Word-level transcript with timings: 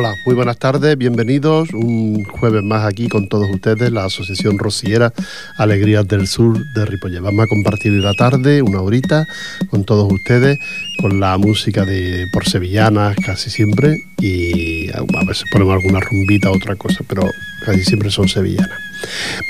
Hola, 0.00 0.14
muy 0.24 0.36
buenas 0.36 0.58
tardes, 0.58 0.96
bienvenidos 0.96 1.72
un 1.72 2.22
jueves 2.22 2.62
más 2.62 2.84
aquí 2.84 3.08
con 3.08 3.28
todos 3.28 3.50
ustedes, 3.50 3.90
la 3.90 4.04
Asociación 4.04 4.56
Rociera 4.56 5.12
Alegrías 5.56 6.06
del 6.06 6.28
Sur 6.28 6.56
de 6.72 6.84
Ripollet. 6.86 7.20
Vamos 7.20 7.44
a 7.44 7.48
compartir 7.48 7.94
la 7.94 8.14
tarde, 8.14 8.62
una 8.62 8.80
horita, 8.80 9.26
con 9.70 9.82
todos 9.82 10.08
ustedes, 10.12 10.56
con 11.00 11.18
la 11.18 11.36
música 11.36 11.84
de 11.84 12.28
por 12.32 12.48
sevillanas 12.48 13.16
casi 13.26 13.50
siempre 13.50 13.96
y 14.20 14.88
a 14.92 15.24
veces 15.26 15.46
ponemos 15.50 15.74
alguna 15.74 15.98
rumbita, 15.98 16.52
otra 16.52 16.76
cosa, 16.76 17.00
pero 17.08 17.22
casi 17.68 17.84
siempre 17.84 18.10
son 18.10 18.28
sevillanas. 18.28 18.78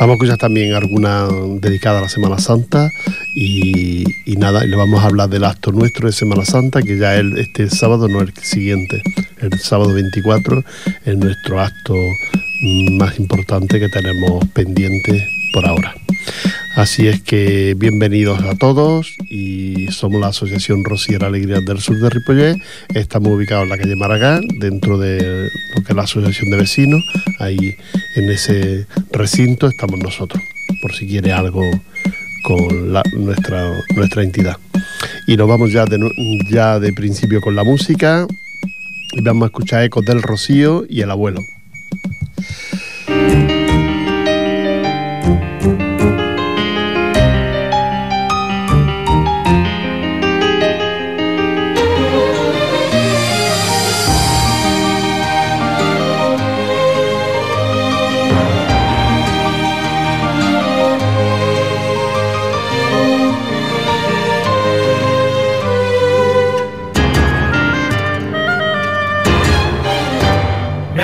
Vamos 0.01 0.15
a 0.15 0.17
escuchar 0.17 0.39
también 0.39 0.75
alguna 0.75 1.29
dedicada 1.61 2.01
a 2.01 2.03
la 2.03 2.09
Semana 2.09 2.39
Santa 2.39 2.91
y, 3.37 4.05
nada, 4.39 4.65
y 4.65 4.69
le 4.69 4.77
vamos 4.77 5.03
a 5.03 5.07
hablar 5.07 5.29
del 5.29 5.45
acto 5.45 5.71
nuestro 5.71 6.09
de 6.09 6.13
Semana 6.13 6.45
Santa, 6.45 6.83
que 6.83 6.99
ya 6.99 7.15
este 7.15 7.71
sábado, 7.71 8.09
no 8.09 8.21
el 8.21 8.35
siguiente, 8.35 9.03
el 9.41 9.57
sábado 9.61 9.95
24, 9.95 10.65
es 11.05 11.17
nuestro 11.17 11.61
acto 11.61 11.95
más 12.99 13.21
importante 13.21 13.79
que 13.79 13.89
tenemos 13.89 14.45
pendiente 14.49 15.29
por 15.53 15.65
ahora. 15.65 15.95
Así 16.79 17.09
es 17.09 17.21
que 17.21 17.75
bienvenidos 17.77 18.41
a 18.45 18.55
todos 18.55 19.17
y 19.29 19.89
somos 19.89 20.21
la 20.21 20.29
Asociación 20.29 20.85
Rociera 20.85 21.27
Alegría 21.27 21.59
del 21.59 21.81
Sur 21.81 21.99
de 21.99 22.09
Ripollet. 22.09 22.57
Estamos 22.95 23.33
ubicados 23.33 23.65
en 23.65 23.71
la 23.71 23.79
calle 23.79 23.97
Maragall, 23.97 24.47
dentro 24.61 24.97
de 24.97 25.49
lo 25.75 25.83
que 25.83 25.89
es 25.89 25.97
la 25.97 26.03
Asociación 26.03 26.53
de 26.53 26.57
Vecinos. 26.57 27.03
Ahí 27.41 27.75
en 28.15 28.31
ese 28.31 28.87
recinto 29.11 29.67
estamos 29.67 29.99
nosotros, 29.99 30.41
por 30.81 30.95
si 30.95 31.09
quiere 31.09 31.33
algo 31.33 31.69
con 32.45 32.93
nuestra, 33.25 33.73
nuestra 33.97 34.23
entidad. 34.23 34.57
Y 35.27 35.37
nos 35.37 35.49
vamos 35.49 35.73
ya 35.73 35.85
de, 35.85 35.99
ya 36.49 36.79
de 36.79 36.93
principio 36.93 37.41
con 37.41 37.57
la 37.57 37.65
música 37.65 38.25
y 39.15 39.23
vamos 39.23 39.43
a 39.43 39.47
escuchar 39.47 39.83
Ecos 39.83 40.05
del 40.05 40.23
Rocío 40.23 40.87
y 40.89 41.01
el 41.01 41.11
abuelo. 41.11 41.41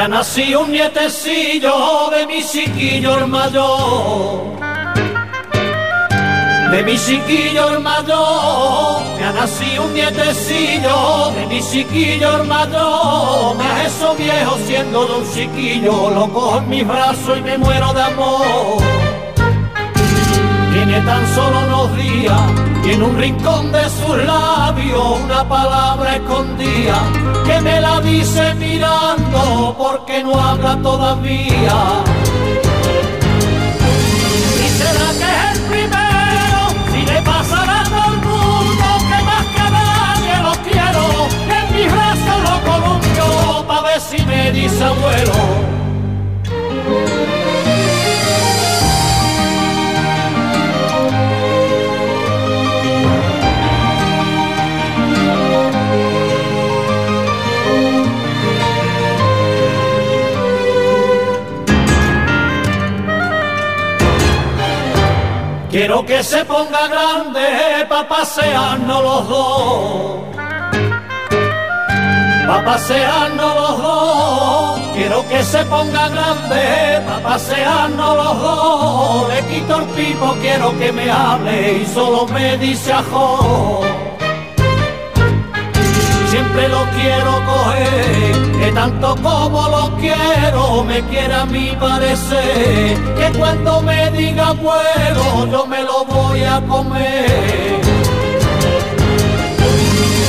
Nací 0.08 0.55
un 0.55 0.70
nietecillo 0.70 2.10
de 2.10 2.27
mi 2.27 2.42
chiquillo 2.42 3.19
el. 3.27 4.55
De 6.70 6.83
mi 6.83 6.98
chiquillo 6.98 7.70
el 7.70 7.80
mayor, 7.80 9.02
me 9.16 9.25
ha 9.25 9.32
nacido 9.32 9.84
un 9.84 9.94
nietecillo, 9.94 11.30
de 11.36 11.47
mi 11.47 11.62
chiquillo 11.62 12.36
el 12.36 12.48
mayor, 12.48 13.56
me 13.56 13.64
ha 13.64 13.86
hecho 13.86 14.14
viejo 14.16 14.58
siendo 14.66 15.06
de 15.06 15.12
un 15.14 15.32
chiquillo, 15.32 16.10
lo 16.10 16.32
cojo 16.32 16.58
en 16.58 16.69
mis 16.69 16.86
brazos 16.86 17.38
y 17.38 17.42
me 17.42 17.58
muero 17.58 17.92
de 17.92 18.02
amor 18.02 19.13
tiene 20.86 21.00
tan 21.00 21.27
solo 21.34 21.60
unos 21.66 21.96
días 21.96 22.40
y 22.84 22.90
en 22.90 23.02
un 23.02 23.16
rincón 23.16 23.72
de 23.72 23.88
sus 23.88 24.16
labios 24.24 25.20
una 25.24 25.48
palabra 25.48 26.16
escondida 26.16 27.00
que 27.46 27.60
me 27.62 27.80
la 27.80 28.00
dice 28.00 28.54
mirando 28.56 29.74
porque 29.78 30.22
no 30.22 30.38
habla 30.38 30.76
todavía. 30.82 31.76
Y 34.62 34.69
será 34.78 35.09
que 35.20 35.28
es 35.32 35.56
el 35.56 35.60
primero, 35.72 36.60
si 36.92 37.06
le 37.06 37.22
pasará 37.22 37.80
a 37.80 37.84
todo 37.84 38.12
el 38.12 38.19
mundo 38.28 38.86
que 39.09 39.19
más 39.25 39.47
que 39.54 39.66
nadie 39.78 40.34
lo 40.42 40.53
quiero, 40.69 41.04
en 41.56 41.64
mis 41.75 41.92
brazos 41.92 42.38
lo 42.47 42.56
columpio 42.70 43.66
para 43.66 43.82
ver 43.82 44.00
si 44.00 44.22
me 44.26 44.53
dice 44.53 44.84
abuelo. 44.84 45.75
Quiero 65.74 66.06
que 66.06 66.22
se 66.22 66.44
ponga 66.44 66.86
grande 66.86 67.84
pa' 67.88 68.06
pasearnos 68.06 69.02
los 69.02 69.28
dos. 69.28 70.36
Pa' 72.46 72.64
pasearnos 72.64 73.54
los 73.56 73.82
dos. 73.82 74.80
Quiero 74.94 75.28
que 75.28 75.42
se 75.42 75.64
ponga 75.64 76.08
grande 76.10 77.02
pa' 77.04 77.18
pasearnos 77.28 78.16
los 78.16 78.40
dos. 78.40 79.28
Le 79.30 79.42
quito 79.48 79.80
el 79.80 79.84
pipo, 79.96 80.36
quiero 80.40 80.78
que 80.78 80.92
me 80.92 81.10
hable 81.10 81.78
y 81.78 81.86
solo 81.86 82.24
me 82.28 82.56
dice 82.56 82.92
ajo 82.92 83.80
siempre 86.34 86.69
lo 86.69 86.83
quiero 86.99 87.33
coger, 87.47 88.59
que 88.59 88.72
tanto 88.72 89.15
como 89.22 89.69
lo 89.69 89.97
quiero 89.99 90.83
me 90.83 91.00
quiere 91.03 91.33
a 91.33 91.47
mi 91.47 91.69
parecer, 91.77 92.99
que 93.19 93.39
cuando 93.39 93.81
me 93.83 94.11
diga 94.11 94.50
bueno 94.50 95.47
yo 95.47 95.65
me 95.67 95.84
lo 95.84 96.05
voy 96.05 96.43
a 96.43 96.61
comer. 96.62 97.81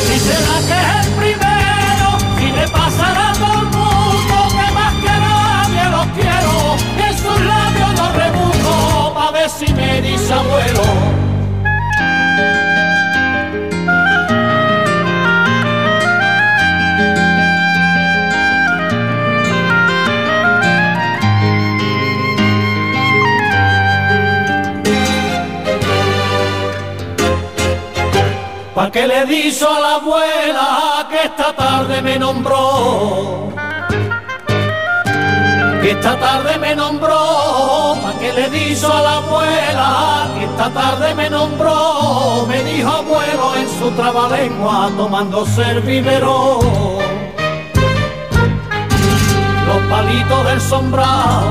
Si 0.06 0.20
será 0.28 0.56
que 0.68 0.78
es 0.84 1.08
el 1.08 1.12
primero, 1.22 2.08
y 2.40 2.48
me 2.58 2.68
pasará 2.68 3.34
todo 3.42 3.62
el 3.64 3.70
mundo, 3.80 4.36
que 4.58 4.68
más 4.78 4.94
que 5.04 5.16
nadie 5.28 5.84
lo 5.96 6.04
quiero, 6.18 6.54
que 6.98 7.06
en 7.12 7.18
sus 7.18 7.40
labios 7.52 7.92
no 8.00 8.06
rebujo, 8.22 9.14
pa' 9.16 9.32
ver 9.32 9.50
si 9.50 9.74
me 9.74 10.02
dice 10.04 10.32
abuelo. 10.32 11.15
Pa' 28.75 28.91
que 28.91 29.08
le 29.08 29.25
dijo 29.25 29.69
a 29.69 29.80
la 29.80 29.96
abuela 29.96 31.08
que 31.09 31.28
esta 31.28 31.53
tarde 31.56 32.02
me 32.02 32.19
nombró. 32.19 33.53
Que 35.81 35.91
esta 35.91 36.19
tarde 36.19 36.58
me 36.58 36.75
nombró, 36.75 37.96
pa' 38.03 38.19
que 38.19 38.34
le 38.34 38.50
dijo 38.50 38.91
a 38.91 39.02
la 39.02 39.13
abuela 39.24 40.28
que 40.38 40.44
esta 40.44 40.69
tarde 40.72 41.16
me 41.16 41.30
nombró. 41.30 42.46
Me 42.50 42.62
dijo 42.66 42.90
abuelo 42.90 43.56
en 43.56 43.69
su 43.80 43.91
trabalengua 43.91 44.92
tomándose 44.97 45.62
el 45.72 45.80
vivero. 45.80 46.59
Los 49.68 49.81
palitos 49.90 50.46
del 50.47 50.59
sombrado, 50.59 51.50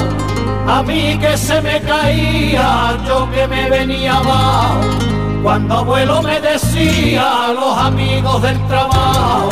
a 0.69 0.83
mí 0.83 1.19
que 1.19 1.39
se 1.39 1.63
me 1.63 1.81
caía, 1.81 2.99
yo 3.07 3.31
que 3.31 3.49
me 3.49 3.71
venía 3.71 4.15
abajo 4.19 5.24
cuando 5.45 5.75
abuelo 5.75 6.23
me 6.23 6.41
decía 6.41 7.53
los 7.53 7.77
amigos 7.77 8.41
del 8.41 8.67
trabajo. 8.67 9.51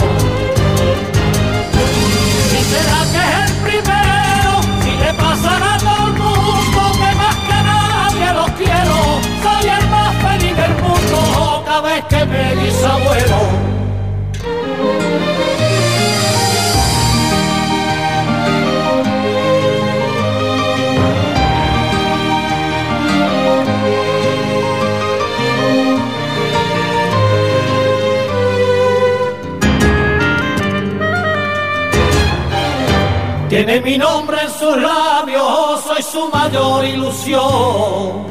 Si 2.48 2.60
será 2.72 3.00
que 3.12 3.20
es 3.28 3.50
el 3.50 3.56
primero, 3.62 4.52
si 4.82 4.90
le 5.04 5.12
pasará 5.12 5.74
a 5.74 5.78
todo 5.78 6.06
el 6.06 6.14
mundo 6.14 6.80
que 6.94 7.14
más 7.22 7.36
que 7.48 7.58
nadie 7.70 8.32
lo 8.32 8.46
quiero, 8.56 8.96
soy 9.42 9.68
el 9.68 9.88
más 9.90 10.14
feliz 10.16 10.56
del 10.56 10.74
mundo 10.82 11.62
cada 11.66 11.80
vez 11.82 12.04
que 12.06 12.24
me 12.24 12.56
dice 12.56 12.86
abuelo. 12.86 13.71
Tiene 33.64 33.80
mi 33.80 33.96
nombre 33.96 34.38
en 34.42 34.50
sus 34.50 34.76
labios, 34.76 35.84
soy 35.86 36.02
su 36.02 36.28
mayor 36.30 36.84
ilusión. 36.84 38.26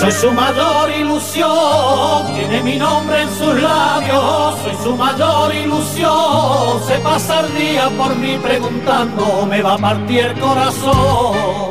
Soy 0.00 0.12
su 0.12 0.32
mayor 0.32 0.90
ilusión, 0.98 2.34
tiene 2.34 2.62
mi 2.62 2.76
nombre 2.78 3.20
en 3.20 3.28
sus 3.36 3.60
labios, 3.60 4.54
soy 4.62 4.74
su 4.82 4.96
mayor 4.96 5.54
ilusión. 5.54 6.82
Se 6.86 6.98
pasa 7.00 7.40
el 7.40 7.58
día 7.58 7.90
por 7.90 8.16
mí 8.16 8.38
preguntando, 8.42 9.44
me 9.44 9.60
va 9.60 9.74
a 9.74 9.78
partir 9.78 10.20
el 10.20 10.40
corazón. 10.40 11.70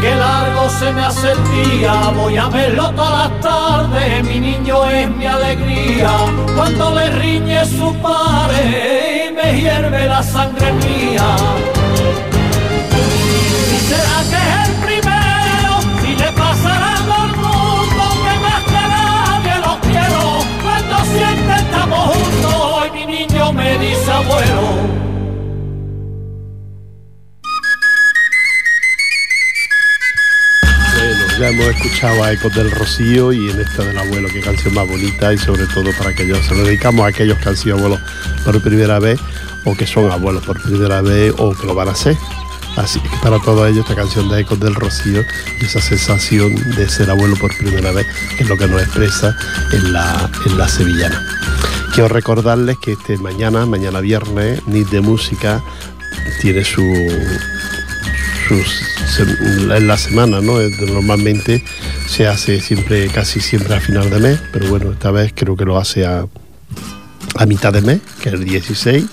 Qué 0.00 0.14
largo 0.14 0.70
se 0.78 0.92
me 0.92 1.04
hace 1.04 1.32
el 1.32 1.50
día, 1.50 1.92
voy 2.14 2.36
a 2.36 2.46
verlo 2.46 2.88
todas 2.92 3.31
las 3.42 3.88
tardes, 3.90 4.24
mi 4.24 4.40
niño 4.40 4.84
es 4.86 5.10
mi 5.10 5.26
alegría. 5.26 6.10
Cuando 6.56 6.94
le 6.94 7.10
riñe 7.10 7.64
su 7.64 7.94
padre 7.96 9.28
y 9.28 9.32
me 9.32 9.60
hierve 9.60 10.06
la 10.06 10.22
sangre 10.22 10.72
mía. 10.72 11.36
¿Y 13.74 13.78
será 13.88 14.18
que 14.30 14.36
es 14.36 14.68
el 14.68 14.74
primero? 14.86 15.72
Si 16.02 16.14
le 16.14 16.32
pasará 16.32 16.94
a 16.94 17.04
todo 17.04 17.24
el 17.24 17.36
mundo 17.36 18.04
que 18.24 18.34
más 18.46 18.62
que 18.72 18.82
nadie 18.96 19.54
lo 19.66 19.80
quiero. 19.80 20.22
Cuando 20.62 20.96
siempre 21.16 21.54
estamos 21.56 22.16
juntos 22.16 22.86
y 22.86 23.06
mi 23.06 23.06
niño 23.06 23.52
me 23.52 23.78
dice 23.78 24.10
abuelo. 24.10 25.11
Hemos 31.48 31.66
escuchado 31.66 32.22
a 32.22 32.32
Ecos 32.32 32.54
del 32.54 32.70
Rocío 32.70 33.32
y 33.32 33.50
en 33.50 33.60
esta 33.60 33.84
del 33.84 33.98
abuelo, 33.98 34.28
qué 34.32 34.40
canción 34.40 34.74
más 34.74 34.86
bonita 34.86 35.32
y 35.32 35.38
sobre 35.38 35.66
todo 35.66 35.90
para 35.98 36.10
aquellos, 36.10 36.38
se 36.46 36.54
lo 36.54 36.64
dedicamos 36.64 37.04
a 37.04 37.08
aquellos 37.08 37.38
que 37.38 37.48
han 37.48 37.56
sido 37.56 37.76
abuelos 37.76 38.00
por 38.44 38.60
primera 38.62 38.98
vez 38.98 39.18
o 39.64 39.74
que 39.76 39.86
son 39.86 40.10
abuelos 40.10 40.44
por 40.44 40.62
primera 40.62 41.02
vez 41.02 41.34
o 41.38 41.54
que 41.54 41.66
lo 41.66 41.74
van 41.74 41.88
a 41.88 41.94
ser. 41.94 42.16
Así 42.76 43.00
que 43.00 43.08
para 43.22 43.38
todos 43.40 43.68
ellos 43.68 43.80
esta 43.80 43.94
canción 43.94 44.28
de 44.28 44.40
Ecos 44.40 44.60
del 44.60 44.74
Rocío 44.74 45.24
y 45.60 45.64
esa 45.64 45.80
sensación 45.80 46.54
de 46.76 46.88
ser 46.88 47.10
abuelo 47.10 47.36
por 47.36 47.56
primera 47.56 47.92
vez, 47.92 48.06
que 48.36 48.44
es 48.44 48.48
lo 48.48 48.56
que 48.56 48.66
nos 48.66 48.82
expresa 48.82 49.36
en 49.72 49.92
la, 49.92 50.30
en 50.46 50.58
la 50.58 50.68
sevillana. 50.68 51.26
Quiero 51.94 52.08
recordarles 52.08 52.78
que 52.78 52.92
este 52.92 53.18
mañana, 53.18 53.66
mañana 53.66 54.00
viernes, 54.00 54.66
NIT 54.66 54.88
de 54.88 55.00
Música 55.00 55.62
tiene 56.40 56.64
su, 56.64 56.82
en 58.52 59.86
la 59.86 59.96
semana, 59.96 60.40
¿no? 60.40 60.60
Normalmente 60.60 61.62
se 62.06 62.26
hace 62.26 62.60
siempre, 62.60 63.08
casi 63.08 63.40
siempre 63.40 63.74
a 63.74 63.80
final 63.80 64.10
de 64.10 64.18
mes, 64.18 64.40
pero 64.52 64.68
bueno, 64.68 64.92
esta 64.92 65.10
vez 65.10 65.32
creo 65.34 65.56
que 65.56 65.64
lo 65.64 65.78
hace 65.78 66.04
a, 66.04 66.26
a 67.36 67.46
mitad 67.46 67.72
de 67.72 67.80
mes, 67.80 68.00
que 68.20 68.28
es 68.28 68.34
el 68.34 68.44
16, 68.44 69.04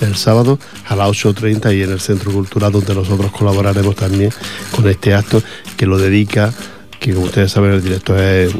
el 0.00 0.16
sábado 0.16 0.58
a 0.86 0.96
las 0.96 1.08
8.30 1.08 1.76
y 1.76 1.82
en 1.82 1.92
el 1.92 2.00
Centro 2.00 2.32
Cultural 2.32 2.72
donde 2.72 2.94
nosotros 2.94 3.32
colaboraremos 3.32 3.96
también 3.96 4.30
con 4.70 4.88
este 4.88 5.14
acto 5.14 5.42
que 5.76 5.86
lo 5.86 5.98
dedica, 5.98 6.52
que 7.00 7.12
como 7.12 7.26
ustedes 7.26 7.52
saben 7.52 7.72
el 7.72 7.82
director 7.82 8.20
es 8.20 8.52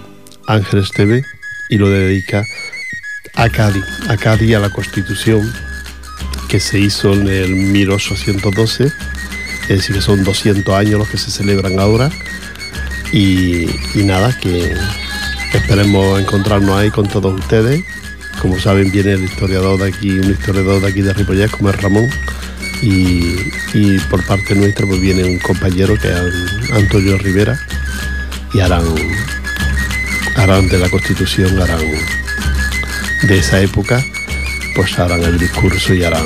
Ángel 0.46 0.80
Esteve 0.80 1.24
y 1.68 1.78
lo 1.78 1.88
dedica 1.88 2.44
a 3.34 3.48
Cádiz, 3.48 3.84
a 4.08 4.16
Cádiz, 4.16 4.54
a 4.56 4.60
la 4.60 4.70
Constitución 4.70 5.52
que 6.48 6.60
se 6.60 6.78
hizo 6.78 7.12
en 7.14 7.28
el 7.28 7.50
1812 7.50 8.92
es 9.62 9.68
decir, 9.68 9.94
que 9.94 10.02
son 10.02 10.24
200 10.24 10.74
años 10.74 10.98
los 10.98 11.08
que 11.08 11.18
se 11.18 11.30
celebran 11.30 11.78
ahora. 11.78 12.10
Y, 13.12 13.66
nada, 13.94 14.36
que 14.38 14.74
esperemos 15.52 16.20
encontrarnos 16.20 16.76
ahí 16.76 16.90
con 16.90 17.08
todos 17.08 17.38
ustedes. 17.38 17.84
Como 18.40 18.58
saben, 18.58 18.90
viene 18.90 19.12
el 19.12 19.24
historiador 19.24 19.78
de 19.78 19.88
aquí, 19.88 20.10
un 20.10 20.30
historiador 20.30 20.80
de 20.80 20.88
aquí 20.88 21.02
de 21.02 21.12
Ripollet, 21.12 21.50
como 21.50 21.70
es 21.70 21.80
Ramón. 21.80 22.08
Y, 22.82 23.98
por 24.10 24.24
parte 24.26 24.54
nuestra 24.54 24.86
pues 24.86 25.00
viene 25.00 25.22
un 25.24 25.38
compañero 25.38 25.96
que 25.96 26.08
es 26.08 26.72
Antonio 26.72 27.16
Rivera 27.16 27.58
y 28.52 28.60
harán, 28.60 28.84
harán 30.36 30.68
de 30.68 30.78
la 30.78 30.90
Constitución, 30.90 31.60
harán 31.62 31.80
de 33.22 33.38
esa 33.38 33.60
época 33.60 34.04
pues 34.74 34.98
harán 34.98 35.22
el 35.22 35.38
discurso 35.38 35.94
y 35.94 36.04
harán 36.04 36.24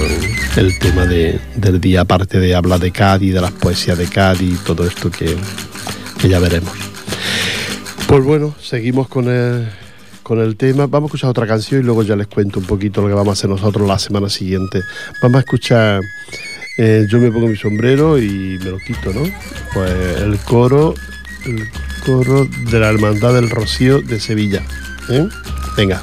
el 0.56 0.78
tema 0.78 1.04
del 1.04 1.80
día, 1.80 2.02
aparte 2.02 2.38
de 2.38 2.54
hablar 2.54 2.80
de 2.80 2.90
Cádiz, 2.90 3.34
de 3.34 3.40
las 3.40 3.52
poesías 3.52 3.98
de 3.98 4.06
Cádiz 4.06 4.60
todo 4.64 4.86
esto 4.86 5.10
que, 5.10 5.36
ya 6.28 6.38
veremos. 6.38 6.72
Pues 8.06 8.24
bueno, 8.24 8.54
seguimos 8.60 9.08
con 9.08 9.28
el, 9.28 9.68
con 10.22 10.40
el 10.40 10.56
tema. 10.56 10.86
Vamos 10.86 11.08
a 11.08 11.10
escuchar 11.10 11.30
otra 11.30 11.46
canción 11.46 11.80
y 11.80 11.84
luego 11.84 12.02
ya 12.02 12.16
les 12.16 12.26
cuento 12.26 12.60
un 12.60 12.66
poquito 12.66 13.02
lo 13.02 13.08
que 13.08 13.14
vamos 13.14 13.30
a 13.30 13.32
hacer 13.32 13.50
nosotros 13.50 13.86
la 13.86 13.98
semana 13.98 14.28
siguiente. 14.28 14.82
Vamos 15.22 15.36
a 15.36 15.40
escuchar 15.40 16.00
eh, 16.78 17.06
Yo 17.08 17.18
me 17.18 17.30
pongo 17.30 17.46
mi 17.46 17.56
sombrero 17.56 18.18
y 18.18 18.58
me 18.58 18.70
lo 18.70 18.78
quito, 18.78 19.12
¿no? 19.12 19.22
Pues 19.72 19.92
el 20.20 20.38
coro, 20.38 20.94
el 21.44 21.68
coro 22.04 22.46
de 22.70 22.80
la 22.80 22.88
Hermandad 22.88 23.34
del 23.34 23.50
Rocío 23.50 24.02
de 24.02 24.20
Sevilla. 24.20 24.62
¿eh? 25.10 25.28
Venga. 25.76 26.02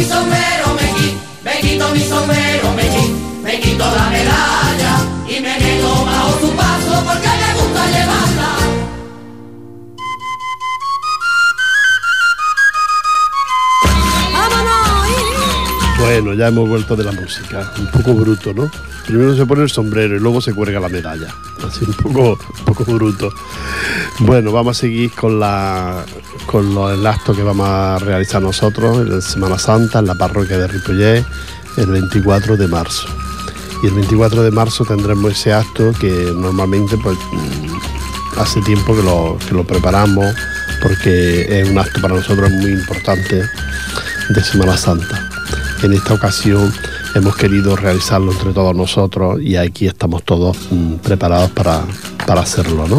mi 0.00 0.06
sombrero, 0.06 0.66
me 0.80 0.94
quito, 0.94 1.20
me 1.42 1.60
quito 1.60 1.88
mi 1.90 2.08
sombrero, 2.08 2.72
me 2.72 2.88
quito, 2.88 3.18
me 3.42 3.60
quito 3.60 3.84
la 3.84 4.08
medalla 4.08 4.92
y 5.28 5.40
me 5.40 5.58
niego 5.58 6.04
bajo 6.06 6.40
su 6.40 6.50
paso 6.56 7.04
porque 7.04 7.39
Bueno, 16.22 16.34
ya 16.34 16.48
hemos 16.48 16.68
vuelto 16.68 16.96
de 16.96 17.04
la 17.04 17.12
música. 17.12 17.72
Un 17.78 17.86
poco 17.86 18.12
bruto, 18.12 18.52
¿no? 18.52 18.70
Primero 19.06 19.34
se 19.34 19.46
pone 19.46 19.62
el 19.62 19.70
sombrero 19.70 20.16
y 20.16 20.20
luego 20.20 20.42
se 20.42 20.52
cuelga 20.52 20.78
la 20.78 20.90
medalla. 20.90 21.34
Así 21.66 21.82
un 21.86 21.94
poco, 21.94 22.38
un 22.58 22.64
poco 22.66 22.84
bruto. 22.84 23.32
Bueno, 24.18 24.52
vamos 24.52 24.76
a 24.76 24.80
seguir 24.80 25.12
con, 25.12 25.40
la, 25.40 26.04
con 26.44 26.74
los, 26.74 26.92
el 26.92 27.06
acto 27.06 27.34
que 27.34 27.42
vamos 27.42 27.66
a 27.66 27.98
realizar 28.00 28.42
nosotros 28.42 28.98
en 28.98 29.22
Semana 29.22 29.58
Santa 29.58 30.00
en 30.00 30.08
la 30.08 30.14
parroquia 30.14 30.58
de 30.58 30.66
Ripollet 30.66 31.24
el 31.78 31.86
24 31.86 32.58
de 32.58 32.68
marzo. 32.68 33.08
Y 33.82 33.86
el 33.86 33.94
24 33.94 34.42
de 34.42 34.50
marzo 34.50 34.84
tendremos 34.84 35.32
ese 35.32 35.54
acto 35.54 35.90
que 35.98 36.34
normalmente 36.36 36.98
pues, 36.98 37.16
mm, 37.32 38.38
hace 38.38 38.60
tiempo 38.60 38.94
que 38.94 39.02
lo, 39.02 39.38
que 39.48 39.54
lo 39.54 39.64
preparamos 39.64 40.34
porque 40.82 41.60
es 41.60 41.66
un 41.66 41.78
acto 41.78 41.98
para 42.02 42.12
nosotros 42.12 42.50
muy 42.50 42.72
importante 42.72 43.42
de 44.28 44.44
Semana 44.44 44.76
Santa. 44.76 45.30
En 45.82 45.94
esta 45.94 46.12
ocasión 46.12 46.72
hemos 47.14 47.36
querido 47.36 47.74
realizarlo 47.74 48.32
entre 48.32 48.52
todos 48.52 48.76
nosotros 48.76 49.40
y 49.40 49.56
aquí 49.56 49.86
estamos 49.86 50.22
todos 50.24 50.58
mm, 50.70 50.96
preparados 50.96 51.50
para, 51.52 51.82
para 52.26 52.42
hacerlo. 52.42 52.86
¿no? 52.86 52.98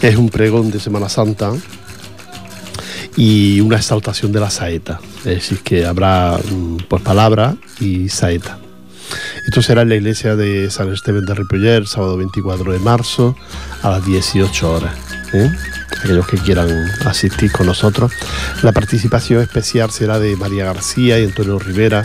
Es 0.00 0.16
un 0.16 0.30
pregón 0.30 0.70
de 0.70 0.80
Semana 0.80 1.10
Santa 1.10 1.52
y 3.16 3.60
una 3.60 3.76
exaltación 3.76 4.32
de 4.32 4.40
la 4.40 4.48
saeta, 4.48 4.98
es 5.18 5.24
decir, 5.24 5.60
que 5.60 5.84
habrá 5.84 6.38
mm, 6.38 6.78
pues 6.88 7.02
palabra 7.02 7.56
y 7.80 8.08
saeta. 8.08 8.58
Esto 9.46 9.60
será 9.60 9.82
en 9.82 9.90
la 9.90 9.96
iglesia 9.96 10.36
de 10.36 10.70
San 10.70 10.90
Esteban 10.92 11.26
de 11.26 11.34
Ripollet, 11.34 11.84
sábado 11.84 12.16
24 12.16 12.72
de 12.72 12.78
marzo, 12.78 13.36
a 13.82 13.90
las 13.90 14.06
18 14.06 14.72
horas. 14.72 14.94
¿eh? 15.34 15.50
Aquellos 15.98 16.26
que 16.26 16.38
quieran 16.38 16.68
asistir 17.04 17.52
con 17.52 17.66
nosotros. 17.66 18.12
La 18.62 18.72
participación 18.72 19.42
especial 19.42 19.90
será 19.90 20.18
de 20.18 20.36
María 20.36 20.64
García 20.64 21.18
y 21.18 21.24
Antonio 21.24 21.58
Rivera. 21.58 22.04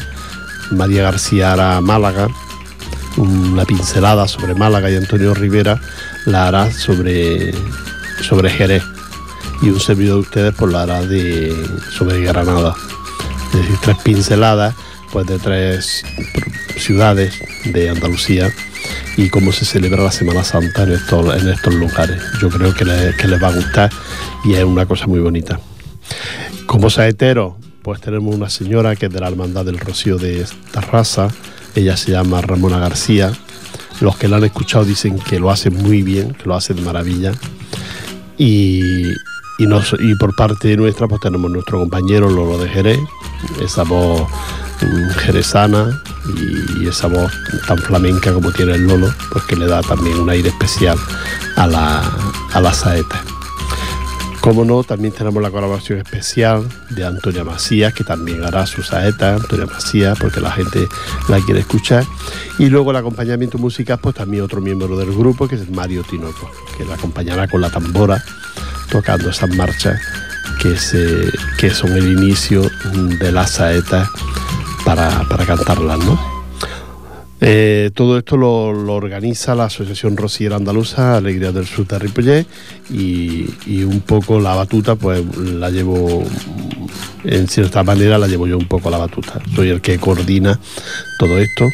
María 0.71 1.03
García 1.03 1.53
hará 1.53 1.79
Málaga, 1.79 2.27
una 3.17 3.65
pincelada 3.65 4.27
sobre 4.27 4.55
Málaga 4.55 4.89
y 4.89 4.95
Antonio 4.95 5.33
Rivera 5.33 5.79
la 6.25 6.47
hará 6.47 6.71
sobre, 6.71 7.53
sobre 8.21 8.49
Jerez 8.49 8.83
y 9.61 9.69
un 9.69 9.79
servidor 9.79 10.15
de 10.15 10.21
ustedes 10.21 10.55
pues 10.57 10.71
la 10.71 10.83
hará 10.83 11.01
de, 11.01 11.55
sobre 11.91 12.21
Granada. 12.21 12.75
Es 13.53 13.61
decir, 13.61 13.77
tres 13.81 13.97
pinceladas 14.03 14.75
pues 15.11 15.27
de 15.27 15.39
tres 15.39 16.03
ciudades 16.77 17.33
de 17.65 17.89
Andalucía 17.89 18.51
y 19.17 19.29
cómo 19.29 19.51
se 19.51 19.65
celebra 19.65 20.03
la 20.03 20.11
Semana 20.11 20.43
Santa 20.43 20.83
en 20.83 20.91
estos, 20.91 21.73
lugares. 21.73 22.21
Yo 22.41 22.49
creo 22.49 22.73
que 22.73 22.85
les, 22.85 23.43
va 23.43 23.47
a 23.47 23.55
gustar 23.55 23.91
y 24.43 24.53
es 24.53 24.63
una 24.63 24.85
cosa 24.85 25.07
muy 25.07 25.19
bonita. 25.19 25.59
Como 26.65 26.89
saetero, 26.89 27.57
pues 27.81 28.01
tenemos 28.01 28.35
una 28.35 28.49
señora 28.49 28.95
que 28.95 29.05
es 29.05 29.13
de 29.13 29.19
la 29.19 29.27
Hermandad 29.27 29.65
del 29.65 29.79
Rocío 29.79 30.17
de 30.17 30.45
Tarrasa, 30.71 31.29
ella 31.75 31.97
se 31.97 32.11
llama 32.11 32.41
Ramona 32.41 32.79
García. 32.79 33.31
Los 34.01 34.17
que 34.17 34.27
la 34.27 34.37
han 34.37 34.43
escuchado 34.43 34.83
dicen 34.83 35.19
que 35.19 35.39
lo 35.39 35.49
hace 35.49 35.69
muy 35.69 36.01
bien, 36.01 36.33
que 36.33 36.45
lo 36.45 36.55
hace 36.55 36.73
de 36.73 36.81
maravilla. 36.81 37.31
Y, 38.37 38.81
y 39.57 40.15
por 40.19 40.35
parte 40.35 40.75
nuestra, 40.75 41.07
pues 41.07 41.21
tenemos 41.21 41.49
nuestro 41.49 41.79
compañero 41.79 42.29
Lolo 42.29 42.57
de 42.57 42.69
Jerez, 42.69 42.99
esa 43.61 43.83
voz 43.83 44.27
mm, 44.81 45.09
jerezana 45.19 46.01
y, 46.27 46.87
esa 46.87 47.07
voz 47.07 47.31
tan 47.67 47.77
flamenca 47.79 48.31
como 48.31 48.51
tiene 48.51 48.73
el 48.73 48.87
Lolo, 48.87 49.13
pues 49.31 49.43
que 49.45 49.55
le 49.55 49.65
da 49.65 49.81
también 49.81 50.19
un 50.19 50.29
aire 50.29 50.49
especial 50.49 50.97
a 51.55 51.67
la, 51.67 52.03
a 52.53 52.61
la 52.61 52.73
saeta. 52.73 53.23
Como 54.45 54.63
no, 54.63 54.83
también 54.83 55.11
tenemos 55.11 55.41
la 55.41 55.49
colaboración 55.49 55.97
especial 55.97 56.63
de 56.91 57.03
Antonia 57.03 57.43
Macías, 57.43 57.95
que 57.95 58.03
también 58.03 58.43
hará 58.43 58.67
su 58.67 58.83
saeta, 58.83 59.33
Antonia 59.33 59.65
Macías, 59.65 60.15
porque 60.19 60.39
la 60.39 60.51
gente 60.51 60.87
la 61.27 61.39
quiere 61.39 61.61
escuchar. 61.61 62.05
Y 62.59 62.67
luego 62.69 62.91
el 62.91 62.97
acompañamiento 62.97 63.57
musical, 63.57 63.97
pues 63.99 64.13
también 64.13 64.43
otro 64.43 64.61
miembro 64.61 64.95
del 64.97 65.11
grupo, 65.15 65.47
que 65.47 65.55
es 65.55 65.67
Mario 65.71 66.03
Tinoco, 66.03 66.51
que 66.77 66.85
la 66.85 66.93
acompañará 66.93 67.47
con 67.47 67.59
la 67.59 67.71
tambora, 67.71 68.23
tocando 68.91 69.31
esas 69.31 69.49
marchas 69.55 69.99
que, 70.61 70.77
se, 70.77 71.31
que 71.57 71.71
son 71.71 71.93
el 71.93 72.11
inicio 72.11 72.69
de 73.19 73.31
la 73.31 73.47
saeta 73.47 74.07
para, 74.85 75.23
para 75.27 75.45
cantarlas, 75.45 75.99
¿no? 75.99 76.35
Eh, 77.41 77.91
todo 77.93 78.17
esto 78.17 78.37
lo, 78.37 78.69
organiza 78.93 79.55
la 79.55 79.65
Asociación 79.65 80.15
Rociera 80.15 80.55
Andaluza, 80.55 81.17
Alegría 81.17 81.51
del 81.51 81.67
Sur 81.67 81.85
de 81.85 81.99
Ripollet, 81.99 82.47
y, 82.89 83.83
un 83.83 84.01
poco 84.01 84.39
la 84.39 84.55
batuta, 84.55 84.95
pues 84.95 85.23
la 85.37 85.69
llevo, 85.69 86.23
en 87.25 87.47
cierta 87.47 87.83
manera 87.83 88.17
la 88.17 88.27
llevo 88.27 88.47
yo 88.47 88.57
un 88.57 88.67
poco 88.67 88.89
la 88.89 88.97
batuta. 88.97 89.41
Soy 89.53 89.69
el 89.69 89.81
que 89.81 89.97
coordina 89.97 90.59
todo 91.19 91.37
esto. 91.37 91.69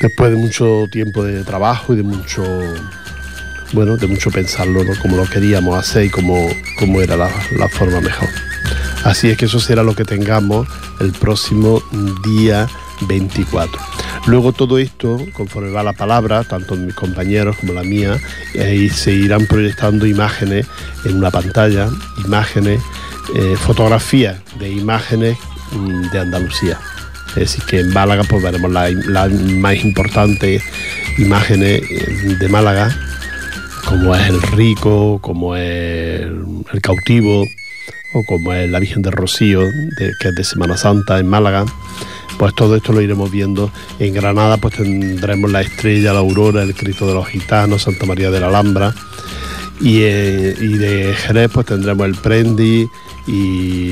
Después 0.00 0.30
de 0.30 0.36
mucho 0.36 0.84
tiempo 0.92 1.24
de 1.24 1.42
trabajo 1.42 1.94
y 1.94 1.96
de 1.96 2.02
mucho, 2.02 2.44
bueno, 3.72 3.96
de 3.96 4.06
mucho 4.06 4.30
pensarlo, 4.30 4.84
¿no? 4.84 4.92
Como 5.00 5.16
lo 5.16 5.24
queríamos 5.24 5.76
hacer 5.76 6.04
y 6.04 6.10
cómo, 6.10 6.48
cómo 6.78 7.00
era 7.00 7.16
la, 7.16 7.30
la 7.58 7.68
forma 7.68 8.00
mejor. 8.00 8.28
Así 9.06 9.30
es 9.30 9.38
que 9.38 9.44
eso 9.44 9.60
será 9.60 9.84
lo 9.84 9.94
que 9.94 10.04
tengamos 10.04 10.66
el 10.98 11.12
próximo 11.12 11.80
día 12.24 12.66
24. 13.02 13.80
Luego 14.26 14.52
todo 14.52 14.78
esto, 14.78 15.16
conforme 15.32 15.70
va 15.70 15.84
la 15.84 15.92
palabra, 15.92 16.42
tanto 16.42 16.74
mis 16.74 16.92
compañeros 16.92 17.56
como 17.56 17.72
la 17.72 17.84
mía, 17.84 18.18
se 18.52 19.12
irán 19.12 19.46
proyectando 19.46 20.06
imágenes 20.06 20.66
en 21.04 21.18
una 21.18 21.30
pantalla, 21.30 21.88
imágenes, 22.24 22.82
eh, 23.36 23.54
fotografías 23.56 24.40
de 24.58 24.70
imágenes 24.70 25.38
mm, 25.70 26.10
de 26.10 26.18
Andalucía. 26.18 26.80
Es 27.28 27.52
decir, 27.52 27.62
que 27.62 27.80
en 27.80 27.92
Málaga 27.92 28.24
pues 28.28 28.42
veremos 28.42 28.72
las 28.72 28.92
la 29.06 29.28
más 29.28 29.76
importantes 29.84 30.64
imágenes 31.16 31.80
eh, 31.88 32.36
de 32.40 32.48
Málaga, 32.48 32.92
como 33.84 34.16
es 34.16 34.28
el 34.28 34.42
rico, 34.42 35.20
como 35.22 35.54
es 35.54 36.22
el 36.72 36.80
cautivo, 36.82 37.44
o 38.12 38.24
como 38.24 38.52
es 38.52 38.70
la 38.70 38.78
Virgen 38.78 39.02
del 39.02 39.12
Rocío, 39.12 39.60
que 39.96 40.28
es 40.28 40.34
de 40.34 40.44
Semana 40.44 40.76
Santa 40.76 41.18
en 41.18 41.26
Málaga 41.26 41.64
pues 42.38 42.54
todo 42.54 42.76
esto 42.76 42.92
lo 42.92 43.00
iremos 43.00 43.30
viendo. 43.30 43.70
En 43.98 44.14
Granada 44.14 44.56
pues 44.56 44.74
tendremos 44.74 45.50
la 45.50 45.62
estrella, 45.62 46.12
la 46.12 46.20
aurora, 46.20 46.62
el 46.62 46.74
Cristo 46.74 47.06
de 47.06 47.14
los 47.14 47.26
Gitanos, 47.28 47.82
Santa 47.82 48.06
María 48.06 48.30
de 48.30 48.40
la 48.40 48.48
Alhambra. 48.48 48.94
Y, 49.80 50.00
eh, 50.02 50.54
de 50.54 51.14
Jerez 51.14 51.50
pues 51.52 51.66
tendremos 51.66 52.06
el 52.06 52.14
Prendi 52.14 52.88
y 53.26 53.90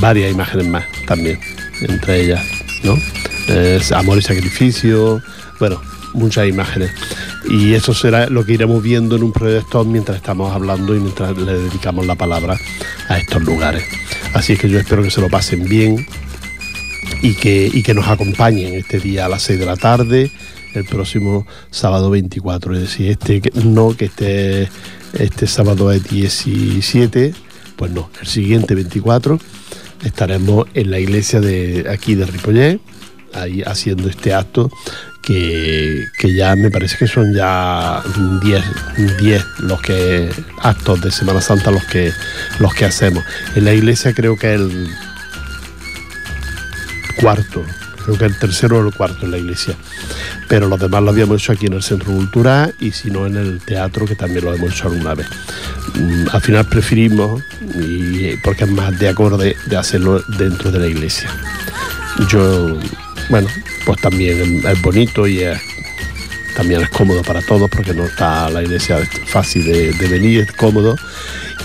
varias 0.00 0.32
imágenes 0.32 0.66
más 0.68 0.84
también, 1.06 1.38
entre 1.80 2.22
ellas, 2.22 2.44
¿no? 2.82 2.96
amor 3.96 4.18
y 4.18 4.22
sacrificio, 4.22 5.22
bueno, 5.60 5.80
muchas 6.12 6.48
imágenes. 6.48 6.90
Y 7.48 7.74
eso 7.74 7.94
será 7.94 8.28
lo 8.28 8.44
que 8.44 8.54
iremos 8.54 8.82
viendo 8.82 9.16
en 9.16 9.22
un 9.22 9.32
proyecto 9.32 9.84
mientras 9.84 10.16
estamos 10.16 10.54
hablando 10.54 10.94
y 10.94 11.00
mientras 11.00 11.36
le 11.36 11.52
dedicamos 11.52 12.06
la 12.06 12.14
palabra 12.14 12.58
a 13.08 13.18
estos 13.18 13.42
lugares. 13.42 13.84
Así 14.34 14.54
es 14.54 14.58
que 14.58 14.68
yo 14.68 14.78
espero 14.78 15.02
que 15.02 15.10
se 15.10 15.20
lo 15.20 15.28
pasen 15.28 15.64
bien, 15.64 16.06
y 17.22 17.34
que, 17.34 17.70
y 17.72 17.82
que 17.82 17.94
nos 17.94 18.08
acompañen 18.08 18.74
este 18.74 19.00
día 19.00 19.26
a 19.26 19.28
las 19.28 19.42
6 19.42 19.58
de 19.58 19.66
la 19.66 19.76
tarde, 19.76 20.30
el 20.74 20.84
próximo 20.84 21.46
sábado 21.70 22.10
24. 22.10 22.74
Es 22.74 22.80
decir, 22.80 23.10
este 23.10 23.42
no 23.64 23.96
que 23.96 24.06
este, 24.06 24.68
este 25.14 25.46
sábado 25.46 25.90
es 25.92 26.04
17, 26.04 27.34
pues 27.76 27.90
no, 27.90 28.10
el 28.20 28.26
siguiente 28.26 28.74
24 28.74 29.38
estaremos 30.04 30.66
en 30.74 30.90
la 30.90 30.98
iglesia 30.98 31.40
de 31.40 31.86
aquí 31.90 32.14
de 32.14 32.26
Ripollet, 32.26 32.80
ahí 33.32 33.62
haciendo 33.62 34.08
este 34.08 34.34
acto 34.34 34.70
que, 35.26 36.08
ya 36.36 36.54
me 36.54 36.70
parece 36.70 36.96
que 36.96 37.08
son 37.08 37.34
ya 37.34 38.00
10, 38.40 38.64
10 39.18 39.44
los 39.58 39.80
que 39.80 40.30
actos 40.62 41.00
de 41.00 41.10
Semana 41.10 41.40
Santa 41.40 41.72
los 41.72 41.84
que 41.84 42.12
los 42.60 42.72
que 42.72 42.84
hacemos. 42.84 43.24
En 43.56 43.64
la 43.64 43.74
iglesia 43.74 44.14
creo 44.14 44.36
que 44.36 44.54
el 44.54 44.88
cuarto, 47.20 47.64
creo 48.04 48.16
que 48.16 48.24
el 48.26 48.38
tercero 48.38 48.78
o 48.78 48.86
el 48.86 48.94
cuarto 48.94 49.24
en 49.24 49.32
la 49.32 49.38
iglesia. 49.38 49.74
Pero 50.48 50.68
los 50.68 50.78
demás 50.78 51.02
lo 51.02 51.10
habíamos 51.10 51.42
hecho 51.42 51.52
aquí 51.52 51.66
en 51.66 51.72
el 51.72 51.82
Centro 51.82 52.12
Cultural 52.12 52.72
y 52.78 52.92
si 52.92 53.10
no 53.10 53.26
en 53.26 53.36
el 53.36 53.58
teatro, 53.58 54.06
que 54.06 54.14
también 54.14 54.44
lo 54.44 54.54
hemos 54.54 54.72
hecho 54.72 54.86
alguna 54.86 55.14
vez. 55.14 55.26
Mm, 55.94 56.26
al 56.30 56.40
final 56.40 56.68
preferimos, 56.68 57.42
porque 58.44 58.62
es 58.62 58.70
más 58.70 58.96
de 58.96 59.08
acorde, 59.08 59.56
de 59.66 59.76
hacerlo 59.76 60.22
dentro 60.38 60.70
de 60.70 60.78
la 60.78 60.86
iglesia. 60.86 61.28
Yo, 62.28 62.78
bueno, 63.28 63.48
pues 63.84 64.00
también 64.00 64.62
es 64.66 64.82
bonito 64.82 65.26
y 65.26 65.40
también 66.56 66.80
es 66.80 66.88
cómodo 66.88 67.22
para 67.22 67.42
todos 67.42 67.70
porque 67.70 67.92
no 67.92 68.04
está 68.04 68.48
la 68.50 68.62
iglesia 68.62 68.98
fácil 69.26 69.64
de, 69.64 70.08
venir, 70.08 70.40
es 70.42 70.52
cómodo 70.52 70.96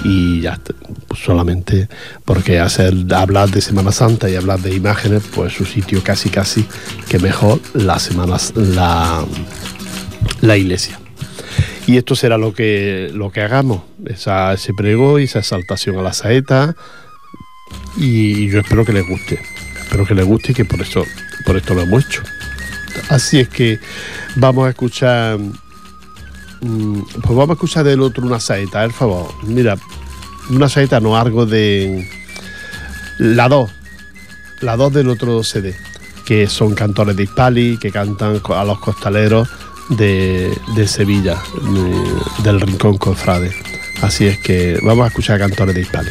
y 0.03 0.41
ya 0.41 0.59
solamente 1.15 1.87
porque 2.25 2.59
hacer 2.59 2.93
hablar 3.15 3.49
de 3.49 3.61
Semana 3.61 3.91
Santa 3.91 4.29
y 4.29 4.35
hablar 4.35 4.59
de 4.59 4.73
imágenes, 4.73 5.23
pues 5.33 5.53
su 5.53 5.65
sitio 5.65 6.03
casi 6.03 6.29
casi 6.29 6.65
que 7.07 7.19
mejor 7.19 7.59
la 7.73 7.99
semana 7.99 8.37
la, 8.55 9.23
la 10.41 10.57
iglesia. 10.57 10.99
Y 11.87 11.97
esto 11.97 12.15
será 12.15 12.37
lo 12.37 12.53
que, 12.53 13.11
lo 13.13 13.31
que 13.31 13.41
hagamos, 13.41 13.81
esa, 14.05 14.53
ese 14.53 14.73
prego 14.73 15.19
y 15.19 15.23
esa 15.23 15.39
exaltación 15.39 15.97
a 15.97 16.01
la 16.01 16.13
saeta. 16.13 16.75
Y 17.97 18.49
yo 18.49 18.59
espero 18.59 18.85
que 18.85 18.93
les 18.93 19.07
guste. 19.07 19.41
Espero 19.81 20.05
que 20.05 20.15
les 20.15 20.25
guste 20.25 20.51
y 20.51 20.55
que 20.55 20.65
por 20.65 20.81
eso, 20.81 21.05
por 21.41 21.57
esto 21.57 21.73
lo 21.73 21.81
hemos 21.81 22.05
hecho. 22.05 22.21
Así 23.09 23.39
es 23.39 23.49
que 23.49 23.79
vamos 24.35 24.67
a 24.67 24.69
escuchar. 24.69 25.39
Mm, 26.61 27.01
pues 27.01 27.29
vamos 27.29 27.49
a 27.49 27.53
escuchar 27.53 27.83
del 27.83 28.01
otro 28.01 28.25
una 28.25 28.39
saeta, 28.39 28.83
por 28.83 28.93
favor. 28.93 29.33
Mira, 29.43 29.77
una 30.49 30.69
saeta 30.69 30.99
no, 30.99 31.17
algo 31.17 31.45
de. 31.45 32.07
La 33.17 33.47
2. 33.49 33.71
La 34.61 34.75
2 34.75 34.93
del 34.93 35.09
otro 35.09 35.43
CD. 35.43 35.75
Que 36.25 36.47
son 36.47 36.75
cantores 36.75 37.15
de 37.15 37.23
Hispali, 37.23 37.77
que 37.77 37.91
cantan 37.91 38.41
a 38.43 38.63
los 38.63 38.79
costaleros 38.79 39.47
de, 39.89 40.87
Sevilla, 40.87 41.41
del 42.43 42.61
Rincón 42.61 42.97
Cofrade. 42.97 43.51
Así 44.01 44.27
es 44.27 44.39
que 44.39 44.79
vamos 44.83 45.05
a 45.05 45.07
escuchar 45.07 45.39
cantores 45.39 45.75
de 45.75 45.81
Hispali. 45.81 46.09